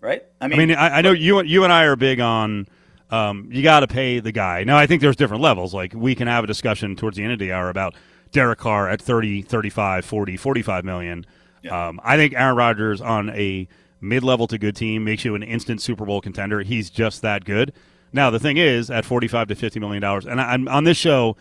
[0.00, 0.24] Right?
[0.40, 2.66] I mean, I, I know you you and I are big on
[3.10, 4.64] um, you got to pay the guy.
[4.64, 5.72] Now, I think there's different levels.
[5.74, 7.94] Like we can have a discussion towards the end of the hour about
[8.32, 11.26] Derek Carr at 30, 35, 40, 45 million.
[11.70, 13.68] Um, I think Aaron Rodgers on a
[14.00, 16.62] mid-level to good team makes you an instant Super Bowl contender.
[16.62, 17.72] He's just that good.
[18.12, 20.96] Now, the thing is, at 45 to 50 million dollars, and I, I'm on this
[20.96, 21.36] show,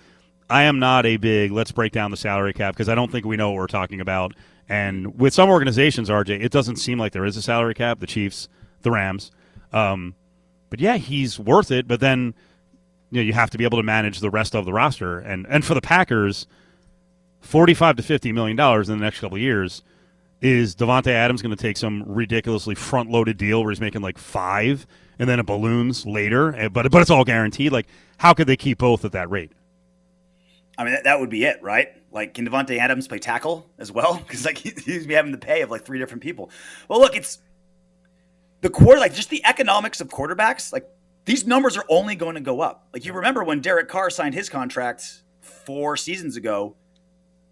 [0.49, 3.25] I am not a big let's break down the salary cap because I don't think
[3.25, 4.33] we know what we're talking about.
[4.69, 7.99] And with some organizations, RJ, it doesn't seem like there is a salary cap.
[7.99, 8.47] The Chiefs,
[8.83, 9.31] the Rams.
[9.73, 10.15] Um,
[10.69, 11.87] but yeah, he's worth it.
[11.87, 12.33] But then
[13.09, 15.19] you know you have to be able to manage the rest of the roster.
[15.19, 16.47] And and for the Packers,
[17.41, 19.83] forty-five to fifty million dollars in the next couple of years
[20.41, 24.87] is Davante Adams going to take some ridiculously front-loaded deal where he's making like five,
[25.19, 26.55] and then it balloons later.
[26.55, 27.71] Eh, but but it's all guaranteed.
[27.71, 29.51] Like how could they keep both at that rate?
[30.77, 31.89] I mean, that, that would be it, right?
[32.11, 34.15] Like, can Davante Adams play tackle as well?
[34.27, 36.49] Because like he- he's be having the pay of like three different people.
[36.87, 37.39] Well, look, it's
[38.61, 40.71] the quarter, like just the economics of quarterbacks.
[40.71, 40.87] Like
[41.25, 42.87] these numbers are only going to go up.
[42.93, 46.75] Like you remember when Derek Carr signed his contract four seasons ago,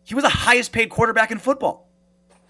[0.10, 1.88] he was the highest paid quarterback in football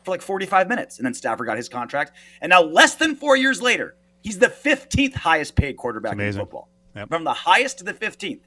[0.06, 3.36] for like 45 minutes, and then Stafford got his contract, and now less than four
[3.36, 7.10] years later, he's the 15th highest paid quarterback in football, Yep.
[7.10, 8.40] from the highest to the 15th.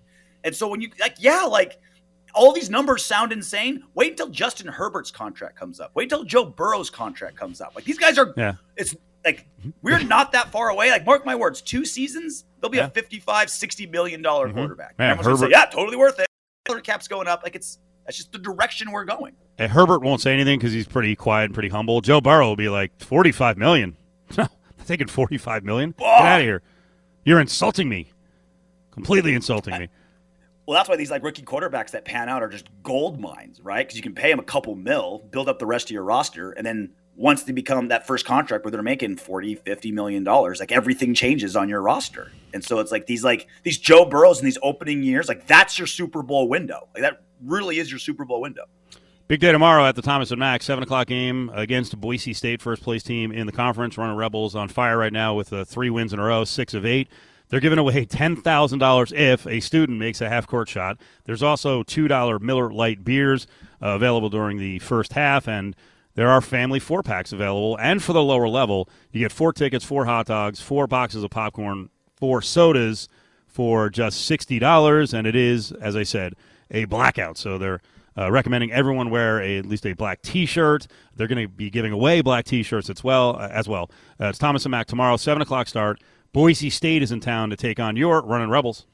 [0.45, 1.79] And so when you like, yeah, like
[2.35, 3.85] all these numbers sound insane.
[3.95, 5.93] Wait until Justin Herbert's contract comes up.
[5.95, 7.75] Wait until Joe Burrow's contract comes up.
[7.75, 8.33] Like these guys are.
[8.35, 8.55] Yeah.
[8.79, 8.97] It's
[9.27, 9.71] like mm-hmm.
[9.83, 10.91] we're not that far away.
[10.91, 12.87] Like mark my words, two seasons they'll be Yeah.
[12.87, 14.57] a 55, 60 million dollar mm-hmm.
[14.57, 14.99] quarterback.
[14.99, 16.27] Man, Everyone's gonna say, yeah, totally worth it.
[16.83, 17.43] Cap's going up.
[17.43, 19.35] Like it's that's just the direction we're going.
[19.59, 22.01] And Herbert won't say anything because he's pretty quiet and pretty humble.
[22.01, 23.97] Joe Burrow will be like forty-five million.
[24.37, 24.45] No,
[24.79, 25.95] I'm taking forty-five million.
[25.99, 26.63] Get out of here!
[27.25, 28.11] You're insulting me.
[28.91, 29.89] Completely insulting me.
[30.65, 33.85] Well, that's why these like rookie quarterbacks that pan out are just gold mines, right?
[33.85, 36.53] Because you can pay them a couple mil, build up the rest of your roster,
[36.53, 40.61] and then once they become that first contract where they're making 40, 50 million dollars,
[40.61, 42.33] like everything changes on your roster.
[42.55, 45.79] And so it's like these like these Joe Burrows in these opening years, like that's
[45.79, 46.89] your Super Bowl window.
[46.95, 48.65] Like that really is your Super Bowl window.
[49.29, 52.83] Big day tomorrow at the Thomas and Mack, seven o'clock game against Boise State, first
[52.83, 53.97] place team in the conference.
[53.97, 56.85] Running Rebels on fire right now with uh, three wins in a row, six of
[56.85, 57.09] eight.
[57.49, 60.99] They're giving away ten thousand dollars if a student makes a half court shot.
[61.25, 63.47] There's also two dollar Miller Lite beers
[63.83, 65.77] uh, available during the first half, and
[66.15, 67.77] there are family four packs available.
[67.81, 71.31] And for the lower level, you get four tickets, four hot dogs, four boxes of
[71.31, 73.09] popcorn, four sodas
[73.47, 76.35] for just sixty dollars, and it is, as I said,
[76.71, 77.37] a blackout.
[77.39, 77.81] So they're
[78.17, 80.87] uh, recommending everyone wear a, at least a black T-shirt.
[81.17, 83.37] They're going to be giving away black T-shirts as well.
[83.37, 86.01] Uh, as well, uh, it's Thomas and Mack tomorrow, seven o'clock start.
[86.33, 88.87] Boise State is in town to take on your running Rebels.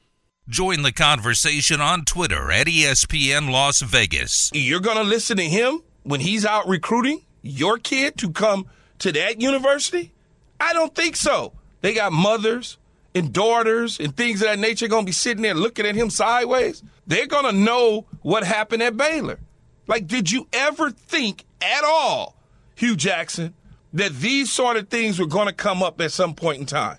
[0.49, 4.49] Join the conversation on Twitter at ESPN Las Vegas.
[4.53, 8.65] You're going to listen to him when he's out recruiting your kid to come
[8.97, 10.11] to that university?
[10.59, 11.53] I don't think so.
[11.81, 12.79] They got mothers
[13.13, 16.09] and daughters and things of that nature going to be sitting there looking at him
[16.09, 16.81] sideways.
[17.05, 19.39] They're going to know what happened at Baylor.
[19.85, 22.35] Like, did you ever think at all,
[22.73, 23.53] Hue Jackson,
[23.93, 26.97] that these sort of things were going to come up at some point in time?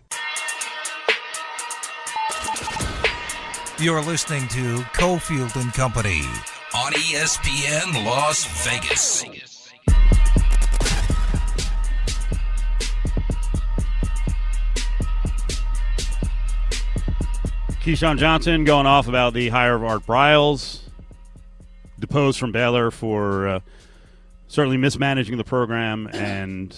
[3.81, 6.23] You're listening to Cofield and Company
[6.81, 9.25] on ESPN Las Vegas.
[17.83, 20.81] Keyshawn Johnson going off about the hire of Art Briles,
[21.99, 23.61] deposed from Baylor for uh,
[24.49, 26.75] certainly mismanaging the program and,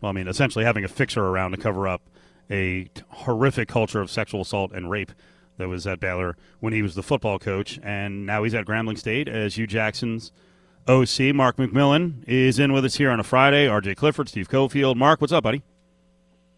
[0.00, 2.00] well, I mean, essentially having a fixer around to cover up
[2.48, 5.10] a horrific culture of sexual assault and rape
[5.58, 7.78] that was at Baylor when he was the football coach.
[7.82, 10.32] And now he's at Grambling State as Hue Jackson's
[10.88, 11.34] OC.
[11.34, 13.66] Mark McMillian is in with us here on a Friday.
[13.66, 14.96] RJ Clifford, Steve Cofield.
[14.96, 15.62] Mark, what's up, buddy?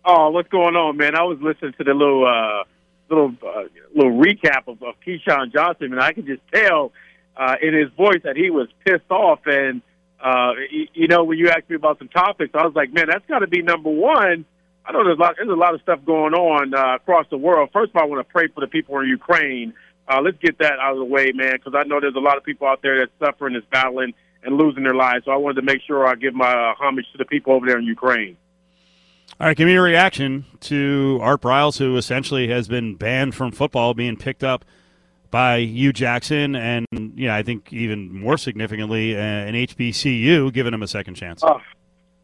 [0.04, 1.14] Oh, what's going on, man?
[1.14, 2.64] I was listening to the little uh,
[3.10, 6.92] little uh, little recap of, of Keyshawn Johnson, and I could just tell
[7.36, 9.40] uh, in his voice that he was pissed off.
[9.46, 9.82] And
[10.22, 13.06] uh, you, you know, when you asked me about some topics, I was like, man,
[13.10, 14.44] that's got to be number one.
[14.88, 17.36] I know there's a lot, there's a lot of stuff going on uh, across the
[17.36, 17.68] world.
[17.74, 19.74] First of all, I want to pray for the people in Ukraine.
[20.08, 22.38] Uh, let's get that out of the way, man, because I know there's a lot
[22.38, 25.26] of people out there that's suffering, that's battling, and losing their lives.
[25.26, 27.66] So I wanted to make sure I give my uh, homage to the people over
[27.66, 28.38] there in Ukraine.
[29.38, 33.52] All right, give me your reaction to Art Briles, who essentially has been banned from
[33.52, 34.64] football, being picked up
[35.30, 40.82] by Hue Jackson, and yeah, I think even more significantly, uh, an HBCU giving him
[40.82, 41.42] a second chance.
[41.44, 41.60] Oh,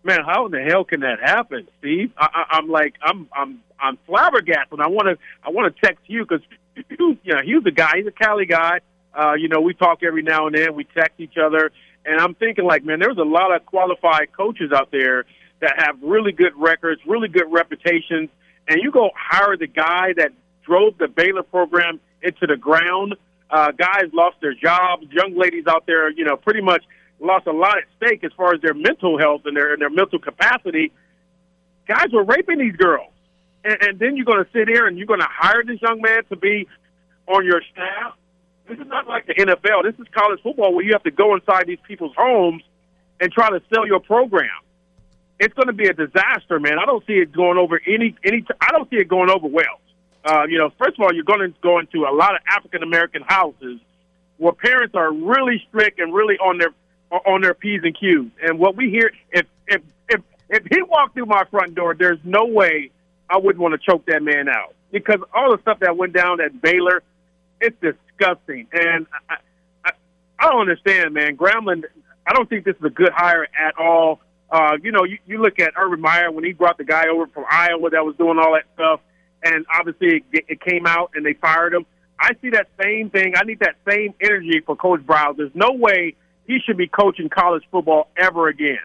[0.05, 2.12] man, how in the hell can that happen, Steve?
[2.17, 4.81] I, I, I'm like, I'm, I'm, I'm flabbergasted.
[4.81, 6.43] I want to, I want to text you because,
[6.90, 7.93] you know, he's a guy.
[7.97, 8.81] He's a Cali guy.
[9.14, 10.75] Uh, you know, we talk every now and then.
[10.75, 11.71] We text each other,
[12.05, 15.25] and I'm thinking, like, man, there's a lot of qualified coaches out there
[15.61, 18.29] that have really good records, really good reputations,
[18.69, 20.33] and you go hire the guy that
[20.64, 23.14] drove the Baylor program into the ground.
[23.51, 25.07] Uh, guys lost their jobs.
[25.12, 26.83] Young ladies out there, you know, pretty much
[27.20, 29.90] lost a lot at stake as far as their mental health and their and their
[29.90, 30.92] mental capacity.
[31.87, 33.12] Guys were raping these girls,
[33.64, 36.00] and, and then you're going to sit here and you're going to hire this young
[36.00, 36.66] man to be
[37.27, 38.14] on your staff.
[38.68, 39.85] This is not like the NFL.
[39.85, 42.62] This is college football where you have to go inside these people's homes
[43.20, 44.48] and try to sell your program.
[45.38, 46.79] It's going to be a disaster, man.
[46.79, 48.44] I don't see it going over any any.
[48.61, 49.81] I don't see it going over well.
[50.24, 52.83] Uh, you know, first of all, you're going to go into a lot of African
[52.83, 53.81] American houses
[54.38, 56.70] where parents are really strict and really on their
[57.27, 58.31] on their p's and q's.
[58.42, 62.18] And what we hear, if if if if he walked through my front door, there's
[62.24, 62.90] no way
[63.29, 66.40] I wouldn't want to choke that man out because all the stuff that went down
[66.40, 67.03] at Baylor,
[67.61, 68.66] it's disgusting.
[68.72, 69.37] And I,
[69.85, 69.90] I,
[70.38, 71.37] I don't understand, man.
[71.37, 71.85] Grambling,
[72.27, 74.20] I don't think this is a good hire at all.
[74.50, 77.27] Uh, you know, you, you look at Urban Meyer when he brought the guy over
[77.29, 79.00] from Iowa that was doing all that stuff,
[79.42, 81.87] and obviously it, it came out and they fired him.
[82.20, 83.35] I see that same thing.
[83.37, 85.37] I need that same energy for Coach Browse.
[85.37, 86.14] There's no way
[86.46, 88.78] he should be coaching college football ever again.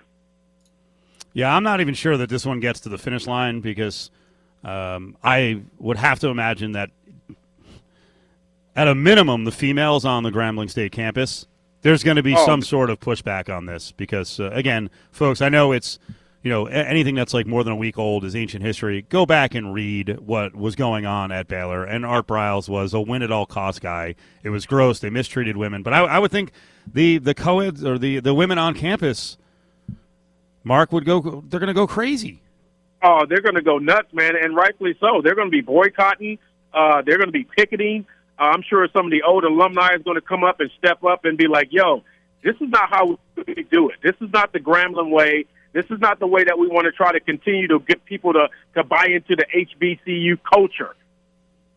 [1.34, 4.10] Yeah, I'm not even sure that this one gets to the finish line because
[4.64, 6.90] um, I would have to imagine that
[8.76, 11.46] at a minimum, the females on the Grambling State campus,
[11.82, 12.46] there's going to be Oh.
[12.46, 16.00] some sort of pushback on this because, uh, again, folks, I know it's
[16.42, 19.06] you know anything that's like more than a week old is ancient history.
[19.10, 23.02] Go back and read what was going on at Baylor, and Art Briles was a
[23.02, 24.16] win at all cost guy.
[24.44, 25.00] It was gross.
[25.00, 26.52] They mistreated women, but I, I would think
[26.92, 29.38] the the co-eds or the the women on campus,
[30.64, 31.44] Mark would go.
[31.48, 32.42] They're going to go crazy.
[33.02, 35.22] Oh, they're going to go nuts, man, and rightfully so.
[35.24, 36.38] They're going to be boycotting.
[36.74, 38.06] Uh, they're going to be picketing.
[38.38, 41.04] Uh, I'm sure some of the old alumni is going to come up and step
[41.04, 42.04] up and be like, "Yo,
[42.44, 43.98] this is not how we do it.
[44.02, 45.46] This is not the Grambling way.
[45.74, 48.34] This is not the way that we want to try to continue to get people
[48.34, 50.96] to to buy into the HBCU culture."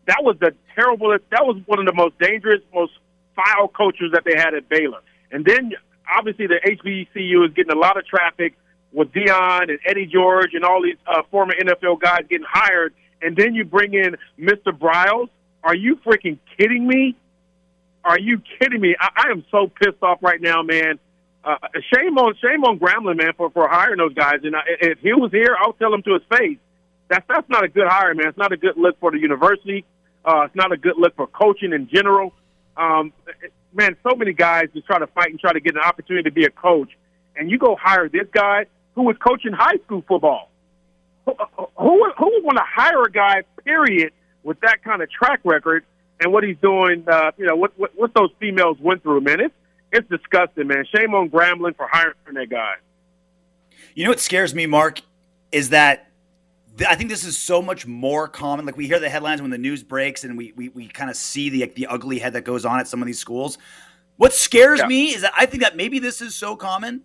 [0.07, 1.09] That was the terrible.
[1.09, 2.91] That was one of the most dangerous, most
[3.35, 4.99] foul cultures that they had at Baylor.
[5.31, 5.73] And then
[6.09, 8.53] obviously the HBCU is getting a lot of traffic
[8.91, 12.93] with Deion and Eddie George and all these uh, former NFL guys getting hired.
[13.21, 14.67] And then you bring in Mr.
[14.67, 15.29] Briles.
[15.63, 17.15] Are you freaking kidding me?
[18.03, 18.95] Are you kidding me?
[18.99, 20.99] I, I am so pissed off right now, man.
[21.43, 21.57] Uh,
[21.93, 24.39] shame on shame on Grambling, man, for for hiring those guys.
[24.43, 26.57] And I, if he was here, I'll tell him to his face.
[27.09, 28.27] That's that's not a good hire, man.
[28.27, 29.83] It's not a good look for the university.
[30.23, 32.33] Uh, it's not a good look for coaching in general.
[32.77, 33.11] Um,
[33.73, 36.33] man, so many guys just try to fight and try to get an opportunity to
[36.33, 36.89] be a coach,
[37.35, 40.49] and you go hire this guy who was coaching high school football.
[41.25, 41.33] Who
[41.77, 45.41] who, would- who would want to hire a guy, period, with that kind of track
[45.43, 45.83] record
[46.21, 47.03] and what he's doing?
[47.05, 49.41] Uh, you know what, what what those females went through, man.
[49.41, 49.53] It's
[49.93, 50.85] it's disgusting, man.
[50.93, 52.75] Shame on Grambling for hiring that guy.
[53.95, 55.01] You know what scares me, Mark,
[55.51, 56.09] is that
[56.77, 58.65] th- I think this is so much more common.
[58.65, 61.15] Like we hear the headlines when the news breaks, and we we, we kind of
[61.15, 63.57] see the the ugly head that goes on at some of these schools.
[64.17, 64.87] What scares Yeah.
[64.87, 67.01] me is that I think that maybe this is so common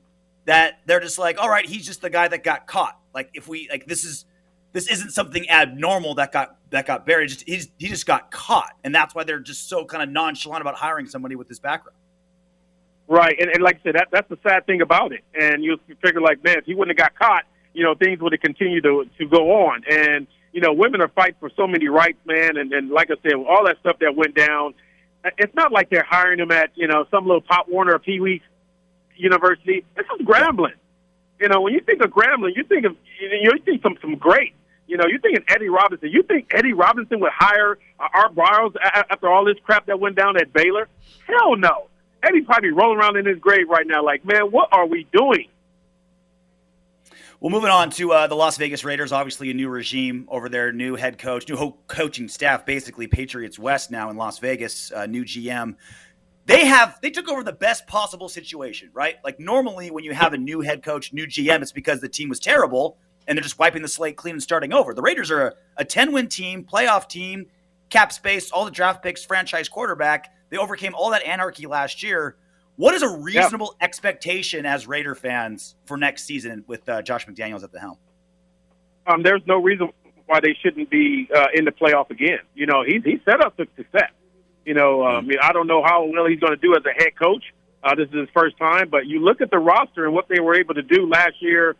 [0.46, 2.98] that they're just like, all right, he's just the guy that got caught.
[3.14, 4.24] Like if we like this is
[4.72, 7.28] this isn't something abnormal that got that got buried.
[7.28, 10.62] Just he's he just got caught, and that's why they're just so kind of nonchalant
[10.62, 11.96] about hiring somebody with this background.
[13.10, 15.24] Right, and, and like I said, that that's the sad thing about it.
[15.34, 18.32] And you figure, like, man, if he wouldn't have got caught, you know, things would
[18.32, 19.82] have continued to to go on.
[19.90, 22.56] And you know, women are fighting for so many rights, man.
[22.56, 24.74] And, and like I said, all that stuff that went down,
[25.36, 28.20] it's not like they're hiring them at, you know, some little Pop Warner or Pee
[28.20, 28.42] Wee
[29.16, 29.84] University.
[29.96, 30.74] This is Grambling.
[31.40, 34.54] You know, when you think of Grambling, you think of you think some some great.
[34.86, 36.10] You know, you think of Eddie Robinson.
[36.10, 40.16] You think Eddie Robinson would hire uh, Art Briles after all this crap that went
[40.16, 40.88] down at Baylor?
[41.26, 41.87] Hell no.
[42.22, 45.48] Eddie probably rolling around in his grave right now, like, man, what are we doing?
[47.40, 50.72] Well, moving on to uh, the Las Vegas Raiders, obviously a new regime over there,
[50.72, 55.24] new head coach, new coaching staff, basically Patriots West now in Las Vegas, uh, new
[55.24, 55.76] GM.
[56.46, 59.16] They have they took over the best possible situation, right?
[59.22, 62.28] Like normally when you have a new head coach, new GM, it's because the team
[62.28, 62.96] was terrible
[63.28, 64.92] and they're just wiping the slate clean and starting over.
[64.92, 67.46] The Raiders are a, a 10 win team, playoff team,
[67.88, 70.32] cap space, all the draft picks, franchise quarterback.
[70.50, 72.36] They overcame all that anarchy last year.
[72.76, 77.64] What is a reasonable expectation as Raider fans for next season with uh, Josh McDaniels
[77.64, 77.98] at the helm?
[79.06, 79.90] Um, there's no reason
[80.26, 82.38] why they shouldn't be uh, in the playoff again.
[82.54, 84.10] You know, he's he's set up for success.
[84.64, 86.82] You know, um, I mean, I don't know how well he's going to do as
[86.84, 87.42] a head coach.
[87.82, 90.40] Uh, this is his first time, but you look at the roster and what they
[90.40, 91.74] were able to do last year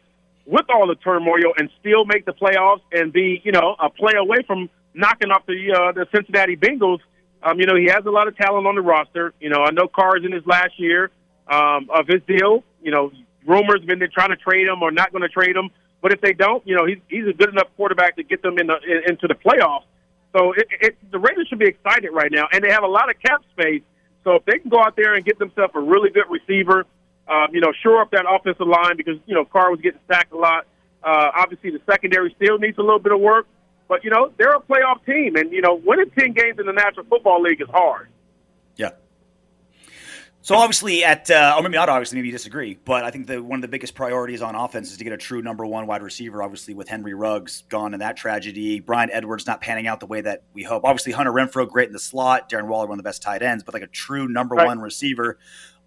[0.46, 4.14] with all the turmoil and still make the playoffs and be, you know, a play
[4.16, 7.00] away from knocking off the uh, the Cincinnati Bengals.
[7.42, 9.33] Um, you know, he has a lot of talent on the roster.
[9.40, 11.11] You know, I know Carr's in his last year
[11.48, 12.64] um, of his deal.
[12.83, 13.12] You know,
[13.46, 15.70] rumors have been they're trying to trade him or not going to trade him.
[16.01, 18.59] But if they don't, you know, he's he's a good enough quarterback to get them
[18.59, 19.85] in the, in, into the playoffs.
[20.37, 23.11] So it, it, the Raiders should be excited right now, and they have a lot
[23.11, 23.83] of cap space.
[24.24, 26.85] So if they can go out there and get themselves a really good receiver,
[27.29, 30.33] um, you know, shore up that offensive line because you know Carr was getting sacked
[30.33, 30.66] a lot.
[31.03, 33.46] Uh, obviously, the secondary still needs a little bit of work,
[33.88, 36.72] but you know they're a playoff team, and you know winning ten games in the
[36.72, 38.09] National Football League is hard.
[38.77, 38.90] Yeah.
[40.40, 43.42] So obviously, at uh, or maybe not obviously, maybe you disagree, but I think the
[43.42, 46.03] one of the biggest priorities on offense is to get a true number one wide
[46.03, 46.42] receiver.
[46.42, 50.20] Obviously, with Henry Ruggs gone in that tragedy, Bryan Edwards not panning out the way
[50.20, 50.85] that we hope.
[50.85, 53.64] Obviously, Hunter Renfrow great in the slot, Darren Waller one of the best tight ends,
[53.64, 54.66] but like a true number Right.
[54.66, 55.38] one receiver.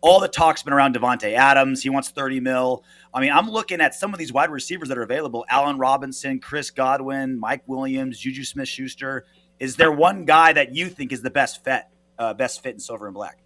[0.02, 1.84] All the talk's been around Davante Adams.
[1.84, 2.84] He wants thirty mil.
[3.14, 6.40] I mean, I'm looking at some of these wide receivers that are available: Allen Robinson,
[6.40, 9.26] Chris Godwin, Mike Williams, Juju Smith-Schuster.
[9.60, 11.84] Is there one guy that you think is the best fit,
[12.18, 13.38] uh, best fit in silver and black?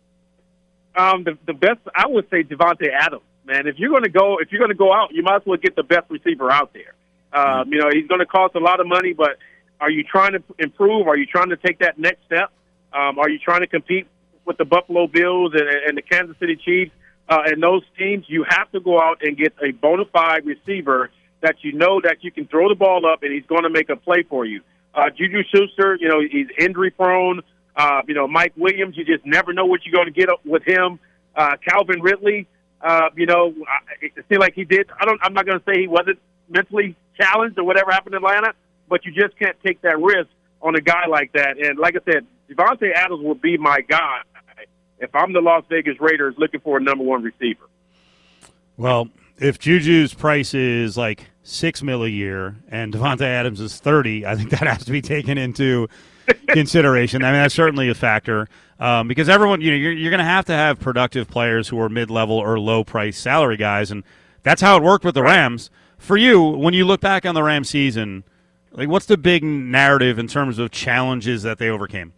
[0.96, 3.68] Um, the the best I would say Davante Adams, man.
[3.68, 5.58] If you're going to go, if you're going to go out, you might as well
[5.58, 6.96] get the best receiver out there.
[7.34, 9.38] Um, you know, he's going to cost a lot of money, but
[9.82, 11.08] are you trying to improve?
[11.08, 12.50] Are you trying to take that next step?
[12.94, 14.08] Um, are you trying to compete
[14.46, 16.92] with the Buffalo Bills and, and the Kansas City Chiefs
[17.30, 18.26] uh, and those teams?
[18.28, 21.10] You have to go out and get a bona fide receiver
[21.42, 23.90] that you know that you can throw the ball up and he's going to make
[23.90, 24.62] a play for you.
[24.94, 27.42] Uh, Juju Schuster, you know, he's injury prone.
[27.76, 30.64] Uh, you know, Mike Williams, you just never know what you're going to get with
[30.64, 30.98] him.
[31.36, 32.48] Uh, Calvin Ridley,
[32.82, 33.54] uh, you know,
[34.02, 34.90] it seemed like he did.
[35.00, 35.20] I don't.
[35.22, 38.54] I'm not going to say he wasn't mentally challenged or whatever happened in Atlanta,
[38.88, 40.30] but you just can't take that risk
[40.62, 41.58] on a guy like that.
[41.58, 44.22] And like I said, Davante Adams will be my guy
[45.00, 47.66] if I'm the Las Vegas Raiders looking for a number one receiver.
[48.78, 54.26] Well, if Juju's price is like six mil a year and Davante Adams is thirty,
[54.26, 55.88] I think that has to be taken into
[56.50, 57.24] consideration.
[57.24, 58.48] I mean, that's certainly a factor
[58.80, 61.80] um, because everyone, you know, you're, you're going to have to have productive players who
[61.80, 64.04] are mid-level or low-price salary guys, and
[64.44, 65.70] that's how it worked with the Rams.
[65.98, 68.24] For you, when you look back on the Rams season,
[68.72, 72.14] like what's the big narrative in terms of challenges that they overcame?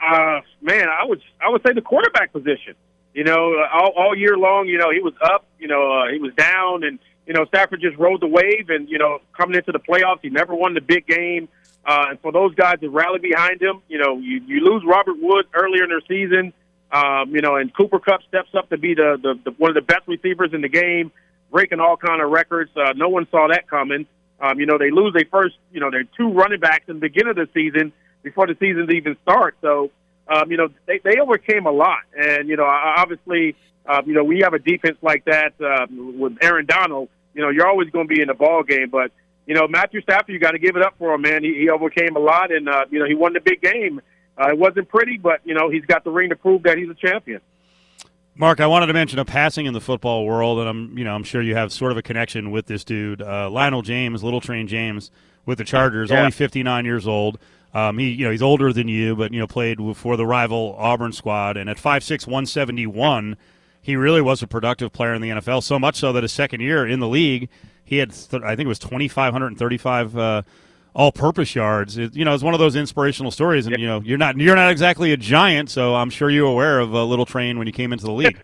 [0.00, 2.74] Uh, man, I would I would say the quarterback position.
[3.14, 6.18] You know, all, all year long, you know, he was up, you know, uh, he
[6.18, 8.70] was down, and you know, Stafford just rode the wave.
[8.70, 11.48] And you know, coming into the playoffs, he never won the big game.
[11.84, 15.16] Uh, and for those guys to rally behind him, you know, you, you lose Robert
[15.18, 16.52] Woods earlier in their season,
[16.92, 19.74] um, you know, and Cooper Kupp steps up to be the, the, the one of
[19.74, 21.10] the best receivers in the game,
[21.50, 22.70] breaking all kind of records.
[22.76, 24.06] Uh, no one saw that coming.
[24.40, 27.00] Um, you know, they lose their first, you know, their two running backs in the
[27.00, 29.56] beginning of the season before the season even starts.
[29.60, 29.90] So,
[30.28, 32.00] um, you know, they, they overcame a lot.
[32.18, 36.36] And, you know, obviously, uh, you know, we have a defense like that um, with
[36.42, 37.08] Aaron Donald.
[37.34, 38.90] You know, you're always going to be in the ball game.
[38.90, 39.12] But,
[39.46, 41.42] you know, Matthew Stafford, you got to give it up for him, man.
[41.42, 44.00] He, he overcame a lot, and, uh, you know, he won the big game.
[44.36, 46.88] Uh, it wasn't pretty, but, you know, he's got the ring to prove that he's
[46.88, 47.40] a champion.
[48.36, 51.12] Mark, I wanted to mention a passing in the football world, and I'm, you know,
[51.12, 54.40] I'm sure you have sort of a connection with this dude, uh, Lionel James, Little
[54.40, 55.10] Train James,
[55.44, 56.18] with the Chargers, Yeah.
[56.20, 57.38] only 59 years old.
[57.74, 60.74] Um, he, you know, he's older than you, but you know, played for the rival
[60.78, 63.36] Auburn squad, and at 5'6", 171,
[63.80, 65.62] he really was a productive player in the NFL.
[65.62, 67.48] So much so that his second year in the league,
[67.84, 70.42] he had, th- I think it was 2,535 uh,
[70.94, 71.96] all-purpose yards.
[71.98, 74.56] It, you know, it's one of those inspirational stories, and you know, you're not you're
[74.56, 77.72] not exactly a giant, so I'm sure you're aware of uh, Little Train when you
[77.72, 78.42] came into the league.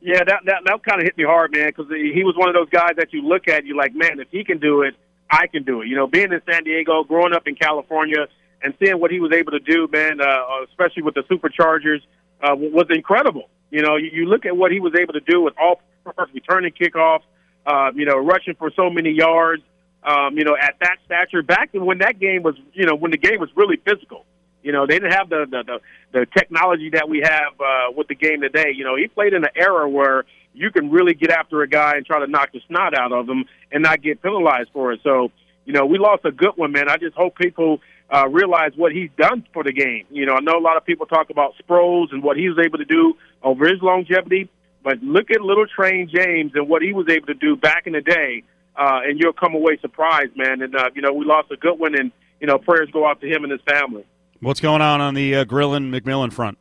[0.00, 2.54] Yeah, that that, that kind of hit me hard, man, because he was one of
[2.54, 4.94] those guys that you look at, you're like, man, if he can do it,
[5.30, 5.88] I can do it.
[5.88, 8.26] You know, being in San Diego, growing up in California,
[8.62, 12.00] and seeing what he was able to do, man, uh, especially with the Superchargers,
[12.42, 13.48] uh, was incredible.
[13.70, 15.80] You know, you, you look at what he was able to do with all
[16.32, 17.22] returning kickoffs,
[17.66, 19.62] uh, you know, rushing for so many yards.
[20.02, 23.16] Um, you know, at that stature, back when that game was, you know, when the
[23.16, 24.24] game was really physical.
[24.62, 25.80] You know, they didn't have the the, the,
[26.12, 28.72] the technology that we have uh, with the game today.
[28.74, 30.24] You know, he played in an era where
[30.56, 33.28] you can really get after a guy and try to knock the snot out of
[33.28, 35.00] him and not get penalized for it.
[35.04, 35.30] So,
[35.64, 36.88] you know, we lost a good one, man.
[36.88, 37.80] I just hope people
[38.10, 40.06] uh, realize what he's done for the game.
[40.10, 42.58] You know, I know a lot of people talk about Sproles and what he was
[42.64, 44.48] able to do over his longevity,
[44.82, 47.92] but look at little Train James and what he was able to do back in
[47.92, 48.44] the day,
[48.76, 50.62] uh, and you'll come away surprised, man.
[50.62, 53.20] And uh, you know, we lost a good one, and you know, prayers go out
[53.20, 54.04] to him and his family.
[54.40, 56.58] What's going on on the uh, Grillin McMillian front?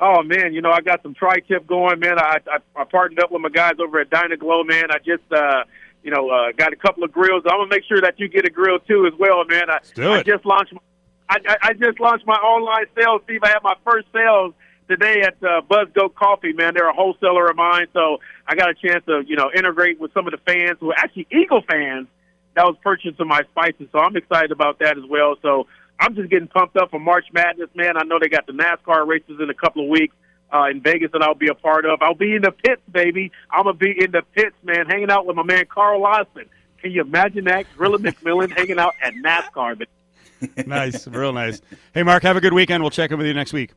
[0.00, 2.18] Oh man, you know I got some tri-tip going, man.
[2.18, 4.90] I, I I partnered up with my guys over at Dyna-Glo, man.
[4.90, 5.64] I just uh
[6.02, 7.42] you know uh got a couple of grills.
[7.46, 9.70] I'm gonna make sure that you get a grill too as well, man.
[9.70, 9.78] I,
[10.18, 10.80] I just launched my,
[11.28, 13.22] I, I I just launched my online sales.
[13.24, 14.54] Steve, I had my first sales
[14.88, 16.74] today at uh, Buzz Goat Coffee, man.
[16.74, 20.12] They're a wholesaler of mine, so I got a chance to you know integrate with
[20.12, 22.08] some of the fans who are actually Eagle fans
[22.54, 23.88] that was purchasing my spices.
[23.92, 25.36] So I'm excited about that as well.
[25.42, 25.66] So
[26.00, 27.96] I'm just getting pumped up for March Madness, man.
[27.96, 30.14] I know they got the NASCAR races in a couple of weeks
[30.52, 32.02] uh, in Vegas that I'll be a part of.
[32.02, 33.30] I'll be in the pits, baby.
[33.50, 36.46] I'm gonna be in the pits, man, hanging out with my man Carl Lawson.
[36.78, 37.66] Can you imagine that?
[37.76, 39.84] Grilla McMillian hanging out at NASCAR.
[40.66, 41.62] Nice, real nice.
[41.94, 42.82] Hey, Mark, have a good weekend.
[42.82, 43.70] We'll check in with you next week.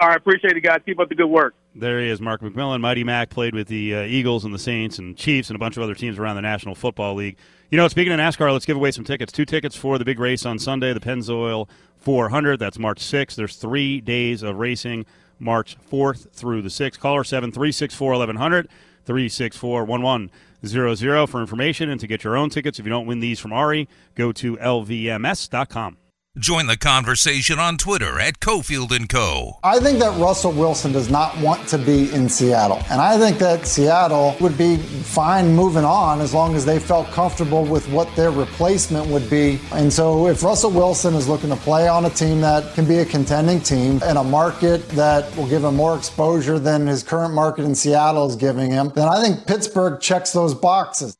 [0.00, 0.80] all right, appreciate it, guys.
[0.84, 1.54] Keep up the good work.
[1.78, 2.80] There he is, Mark McMillian.
[2.80, 5.76] Mighty Mac played with the uh, Eagles and the Saints and Chiefs and a bunch
[5.76, 7.36] of other teams around the National Football League.
[7.70, 9.30] You know, speaking of NASCAR, let's give away some tickets.
[9.30, 11.68] Two tickets for the big race on Sunday, the Pennzoil
[11.98, 12.58] 400.
[12.58, 13.34] That's March 6th.
[13.34, 15.04] There's three days of racing,
[15.38, 16.98] March 4th through the 6th.
[16.98, 18.68] Caller 7 364 1100,
[19.04, 22.78] 364 1100 for information and to get your own tickets.
[22.78, 25.98] If you don't win these from Ari, go to lvms.com.
[26.38, 29.58] Join the conversation on Twitter at Cofield and Co.
[29.64, 32.82] I think that Russell Wilson does not want to be in Seattle.
[32.90, 37.06] And I think that Seattle would be fine moving on as long as they felt
[37.06, 39.58] comfortable with what their replacement would be.
[39.72, 42.98] And so if Russell Wilson is looking to play on a team that can be
[42.98, 47.32] a contending team in a market that will give him more exposure than his current
[47.32, 51.16] market in Seattle is giving him, then I think Pittsburgh checks those boxes.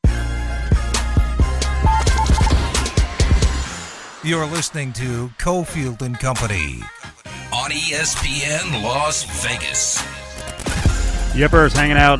[4.27, 6.81] You're listening to Cofield and Company
[7.53, 10.01] on ESPN Las Vegas.
[11.31, 12.19] Yipper is hanging out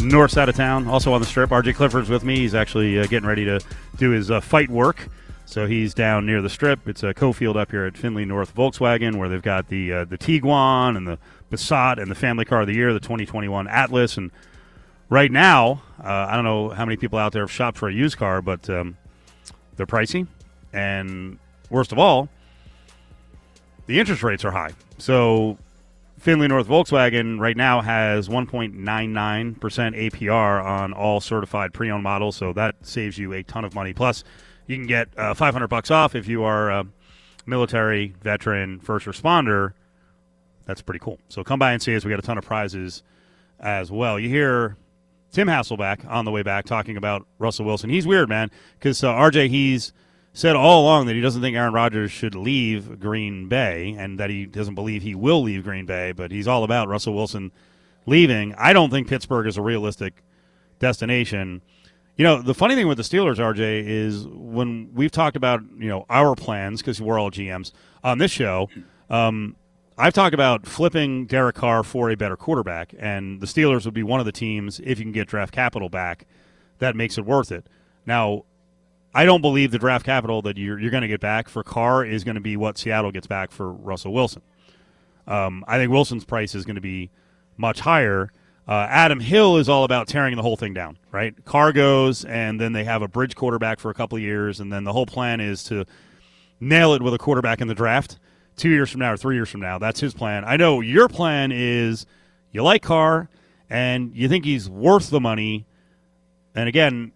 [0.00, 1.50] north side of town, also on the strip.
[1.50, 2.36] RJ Clifford's with me.
[2.36, 3.58] He's actually uh, getting ready to
[3.96, 5.08] do his uh, fight work.
[5.46, 6.86] So he's down near the strip.
[6.86, 10.16] It's a Cofield up here at Findlay North Volkswagen, where they've got the uh, the
[10.16, 11.18] Tiguan and the
[11.50, 14.16] Passat and the Family Car of the Year, the 2021 Atlas.
[14.16, 14.30] And
[15.08, 17.92] right now, uh, I don't know how many people out there have shopped for a
[17.92, 18.96] used car, but um,
[19.76, 20.26] they're pricey.
[20.72, 21.38] And
[21.70, 22.28] worst of all,
[23.86, 24.72] the interest rates are high.
[24.98, 25.58] So
[26.18, 32.76] Findlay North Volkswagen right now has 1.99% APR on all certified pre-owned models, so that
[32.80, 33.92] saves you a ton of money.
[33.92, 34.24] Plus,
[34.66, 36.86] you can get uh, 500 bucks off if you are a
[37.46, 39.74] military, veteran, first responder.
[40.64, 41.18] That's pretty cool.
[41.28, 42.04] So come by and see us.
[42.04, 43.02] We got a ton of prizes
[43.60, 44.18] as well.
[44.18, 44.78] You hear
[45.34, 47.90] Tim Hasselbeck on the way back talking about Russell Wilson.
[47.90, 49.92] He's weird, man, because uh, RJ he's
[50.32, 54.30] said all along that he doesn't think Aaron Rodgers should leave Green Bay and that
[54.30, 57.50] he doesn't believe he will leave Green Bay, but he's all about Russell Wilson
[58.06, 58.54] leaving.
[58.56, 60.22] I don't think Pittsburgh is a realistic
[60.78, 61.62] destination.
[62.16, 65.88] You know, the funny thing with the Steelers, RJ, is when we've talked about, you
[65.88, 67.72] know, our plans, because we're all GMs
[68.04, 68.68] on this show,
[69.10, 69.56] um,
[69.96, 74.02] I've talked about flipping Derek Carr for a better quarterback, and the Steelers would be
[74.02, 76.26] one of the teams, if you can get draft capital back,
[76.80, 77.68] that makes it worth it.
[78.04, 78.44] Now,
[79.14, 82.04] I don't believe the draft capital that you're, you're going to get back for Carr
[82.04, 84.42] is going to be what Seattle gets back for Russell Wilson.
[85.28, 87.10] Um, I think Wilson's price is going to be
[87.56, 88.32] much higher.
[88.66, 91.32] Uh, Adam Hill is all about tearing the whole thing down, right?
[91.44, 94.72] Carr goes, and then they have a bridge quarterback for a couple of years, and
[94.72, 95.84] then the whole plan is to
[96.58, 98.18] nail it with a quarterback in the draft
[98.56, 99.78] two years from now or three years from now.
[99.78, 100.44] That's his plan.
[100.44, 102.06] I know your plan is
[102.52, 103.28] you like Carr,
[103.68, 105.66] and you think he's worth the money.
[106.54, 107.12] And again,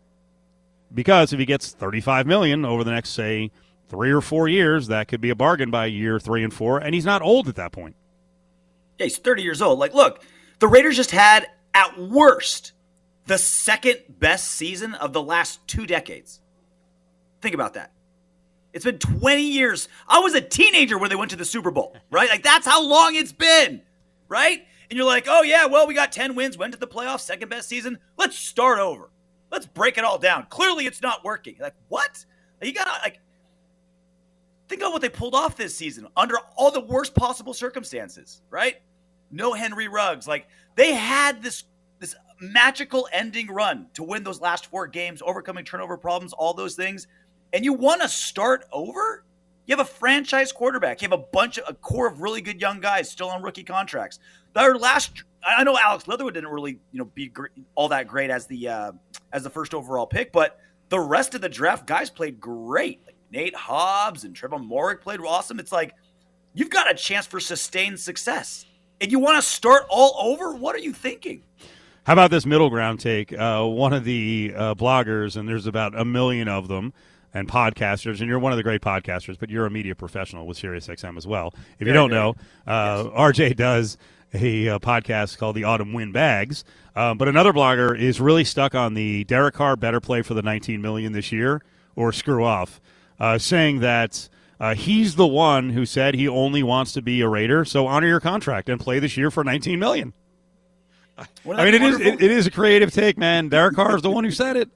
[0.92, 3.50] because if he gets 35 million over the next say
[3.88, 6.94] three or four years, that could be a bargain by year three and four, and
[6.94, 7.96] he's not old at that point.
[8.98, 9.78] Yeah, he's 30 years old.
[9.78, 10.22] Like, look,
[10.58, 12.72] the Raiders just had, at worst,
[13.26, 16.40] the second best season of the last two decades.
[17.40, 17.92] Think about that.
[18.72, 19.88] It's been 20 years.
[20.06, 22.28] I was a teenager when they went to the Super Bowl, right?
[22.28, 23.82] Like, that's how long it's been,
[24.28, 24.64] right?
[24.90, 27.48] And you're like, oh, yeah, well, we got 10 wins, went to the playoffs, second
[27.48, 27.98] best season.
[28.16, 29.10] Let's start over.
[29.50, 30.46] Let's break it all down.
[30.50, 31.56] Clearly, it's not working.
[31.58, 32.24] Like what?
[32.60, 33.20] You gotta like
[34.68, 38.76] think about what they pulled off this season under all the worst possible circumstances, right?
[39.30, 40.28] No Henry Ruggs.
[40.28, 41.64] Like they had this
[41.98, 46.74] this magical ending run to win those last four games, overcoming turnover problems, all those
[46.74, 47.06] things.
[47.52, 49.24] And you want to start over?
[49.66, 51.02] You have a franchise quarterback.
[51.02, 53.64] You have a bunch of a core of really good young guys still on rookie
[53.64, 54.18] contracts.
[54.54, 57.30] Their last, I know Alex Leatherwood didn't really, you know, be
[57.74, 58.92] all that great as the uh,
[59.32, 63.02] as the first overall pick, but the rest of the draft guys played great.
[63.04, 65.58] Like Nate Hobbs and Tre'von Moehrig played awesome.
[65.58, 65.94] It's like
[66.54, 68.64] you've got a chance for sustained success,
[69.00, 70.54] and you want to start all over.
[70.54, 71.42] What are you thinking?
[72.04, 73.38] How about this middle ground take?
[73.38, 76.94] Uh, one of the uh, bloggers, and there's about a million of them,
[77.34, 80.58] and podcasters, and you're one of the great podcasters, but you're a media professional with
[80.58, 81.54] SiriusXM as well.
[81.78, 82.34] If you don't know,
[82.66, 83.98] uh, RJ does
[84.34, 86.64] a, uh podcast called the Autumn Wind Bags,
[86.96, 90.42] um, but another blogger is really stuck on the Derek Carr better play for the
[90.42, 91.62] 19 million this year
[91.96, 92.80] or screw off,
[93.20, 94.28] uh, saying that.
[94.60, 98.08] Uh, he's the one who said he only wants to be a Raider, so honor
[98.08, 100.12] your contract and play this year for 19 million.
[101.18, 103.48] I mean, it is it, it is a creative take, man.
[103.48, 104.70] Derek Carr is the one who said it.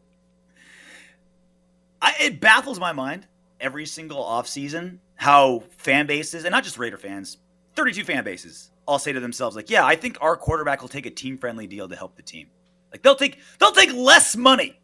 [2.02, 3.26] I, it baffles my mind
[3.60, 7.38] every single offseason how fan bases, and not just Raider fans,
[7.76, 11.06] 32 fan bases, all say to themselves, like, yeah, I think our quarterback will take
[11.06, 12.48] a team friendly deal to help the team.
[12.90, 14.78] Like they'll take they'll take less money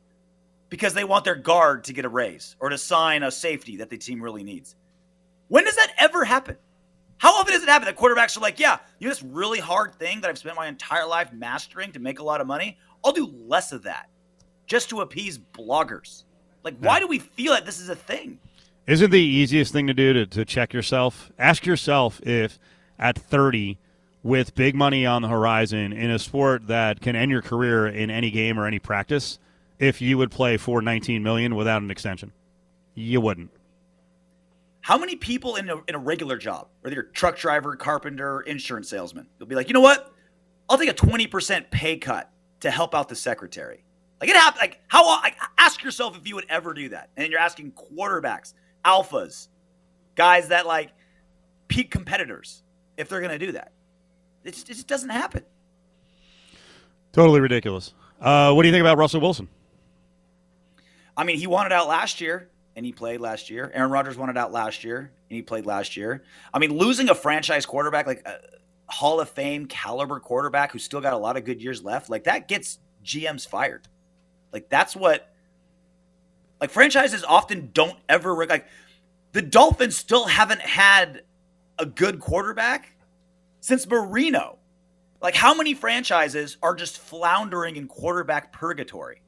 [0.71, 3.91] because they want their guard to get a raise or to sign a safety that
[3.91, 4.77] the team really needs.
[5.49, 6.57] When does that ever happen?
[7.19, 9.95] How often does it happen that quarterbacks are like, yeah, you know this really hard
[9.97, 12.79] thing that I've spent my entire life mastering to make a lot of money?
[13.05, 14.09] I'll do less of that
[14.67, 16.25] just to appease bloggers.
[16.65, 18.39] Like, why do we feel like this is a thing?
[18.87, 21.31] Isn't the easiest thing to do to, to check yourself?
[21.39, 22.59] Ask yourself if
[22.99, 23.79] at 30,
[24.23, 28.11] with big money on the horizon in a sport that can end your career in
[28.11, 29.39] any game or any practice,
[29.79, 32.33] if you would play for 19 million without an extension.
[32.95, 33.51] You wouldn't.
[34.81, 38.41] How many people in a, in a regular job, whether you're a truck driver, carpenter,
[38.41, 40.13] insurance salesman, you'll be like, you know what?
[40.69, 42.31] I'll take a 20% pay cut
[42.61, 43.85] to help out the secretary.
[44.21, 44.61] Like it happened.
[44.61, 45.07] Like how?
[45.07, 47.11] Like, ask yourself if you would ever do that.
[47.17, 48.55] And you're asking quarterbacks,
[48.85, 49.49] alphas,
[50.15, 50.91] guys that like
[51.69, 52.63] peak competitors,
[52.97, 53.73] if they're going to do that.
[54.45, 55.45] It just, it just doesn't happen.
[57.13, 57.95] Totally ridiculous.
[58.21, 59.49] Uh, what do you think about Russell Wilson?
[61.17, 63.71] I mean, he wanted out last year and he played last year.
[63.75, 66.23] Aaron Rodgers wanted out last year and he played last year.
[66.55, 68.39] I mean, losing a franchise quarterback, like a
[68.87, 72.25] Hall of Fame caliber quarterback who's still got a lot of good years left, like
[72.25, 73.89] that gets GMs fired.
[74.53, 75.33] Like that's what
[76.61, 78.67] like franchises often don't ever like
[79.33, 81.23] the Dolphins still haven't had
[81.79, 82.93] a good quarterback
[83.61, 84.59] since Marino.
[85.21, 89.23] Like how many franchises are just floundering in quarterback purgatory?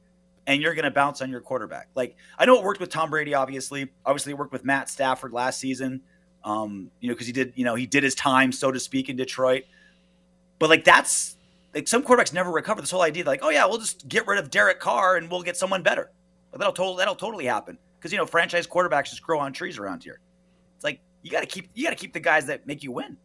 [0.47, 1.87] and you're going to bounce on your quarterback.
[1.95, 3.89] Like I know it worked with Tom Brady, obviously.
[4.05, 6.01] Obviously, it worked with Matt Stafford last season.
[6.43, 9.09] Um, you know, because he did, you know, he did his time, so to speak,
[9.09, 9.63] in Detroit.
[10.59, 11.37] But like that's
[11.73, 12.81] like some quarterbacks never recover.
[12.81, 15.43] This whole idea, like, oh yeah, we'll just get rid of Derek Carr and we'll
[15.43, 16.11] get someone better.
[16.51, 19.77] Like, that'll totally that'll totally happen because you know franchise quarterbacks just grow on trees
[19.77, 20.19] around here.
[20.75, 22.91] It's like you got to keep you got to keep the guys that make you
[22.91, 23.17] win.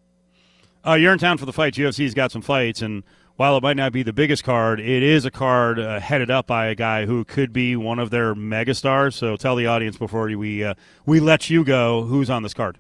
[0.87, 1.77] Uh, you're in town for the fights.
[1.79, 3.03] UFC's got some fights, and
[3.35, 6.47] while it might not be the biggest card, it is a card uh, headed up
[6.47, 9.15] by a guy who could be one of their megastars.
[9.15, 10.75] So tell the audience before we uh,
[11.05, 12.79] we let you go who's on this card.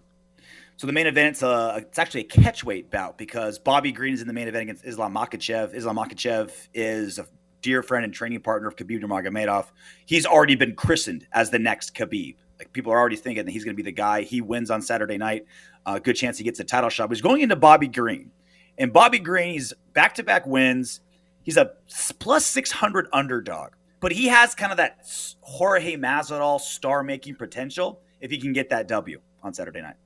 [0.78, 4.26] So the main event, uh, it's actually a catchweight bout because Bobby Green is in
[4.26, 5.74] the main event against Islam Makhachev.
[5.74, 7.26] Islam Makhachev is a
[7.62, 9.68] dear friend and training partner of Khabib Nurmagomedov.
[10.04, 12.36] He's already been christened as the next Khabib.
[12.58, 14.20] Like people are already thinking that he's going to be the guy.
[14.20, 15.46] He wins on Saturday night.
[15.86, 17.08] Uh, good chance he gets a title shot.
[17.08, 18.30] But he's going into Bobby Green,
[18.76, 21.00] and Bobby Green, he's back-to-back wins.
[21.42, 21.72] He's a
[22.18, 24.98] plus six hundred underdog, but he has kind of that
[25.40, 29.96] Jorge Masvidal star-making potential if he can get that W on Saturday night.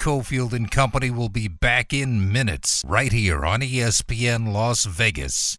[0.00, 5.58] Cofield and Company will be back in minutes right here on ESPN Las Vegas.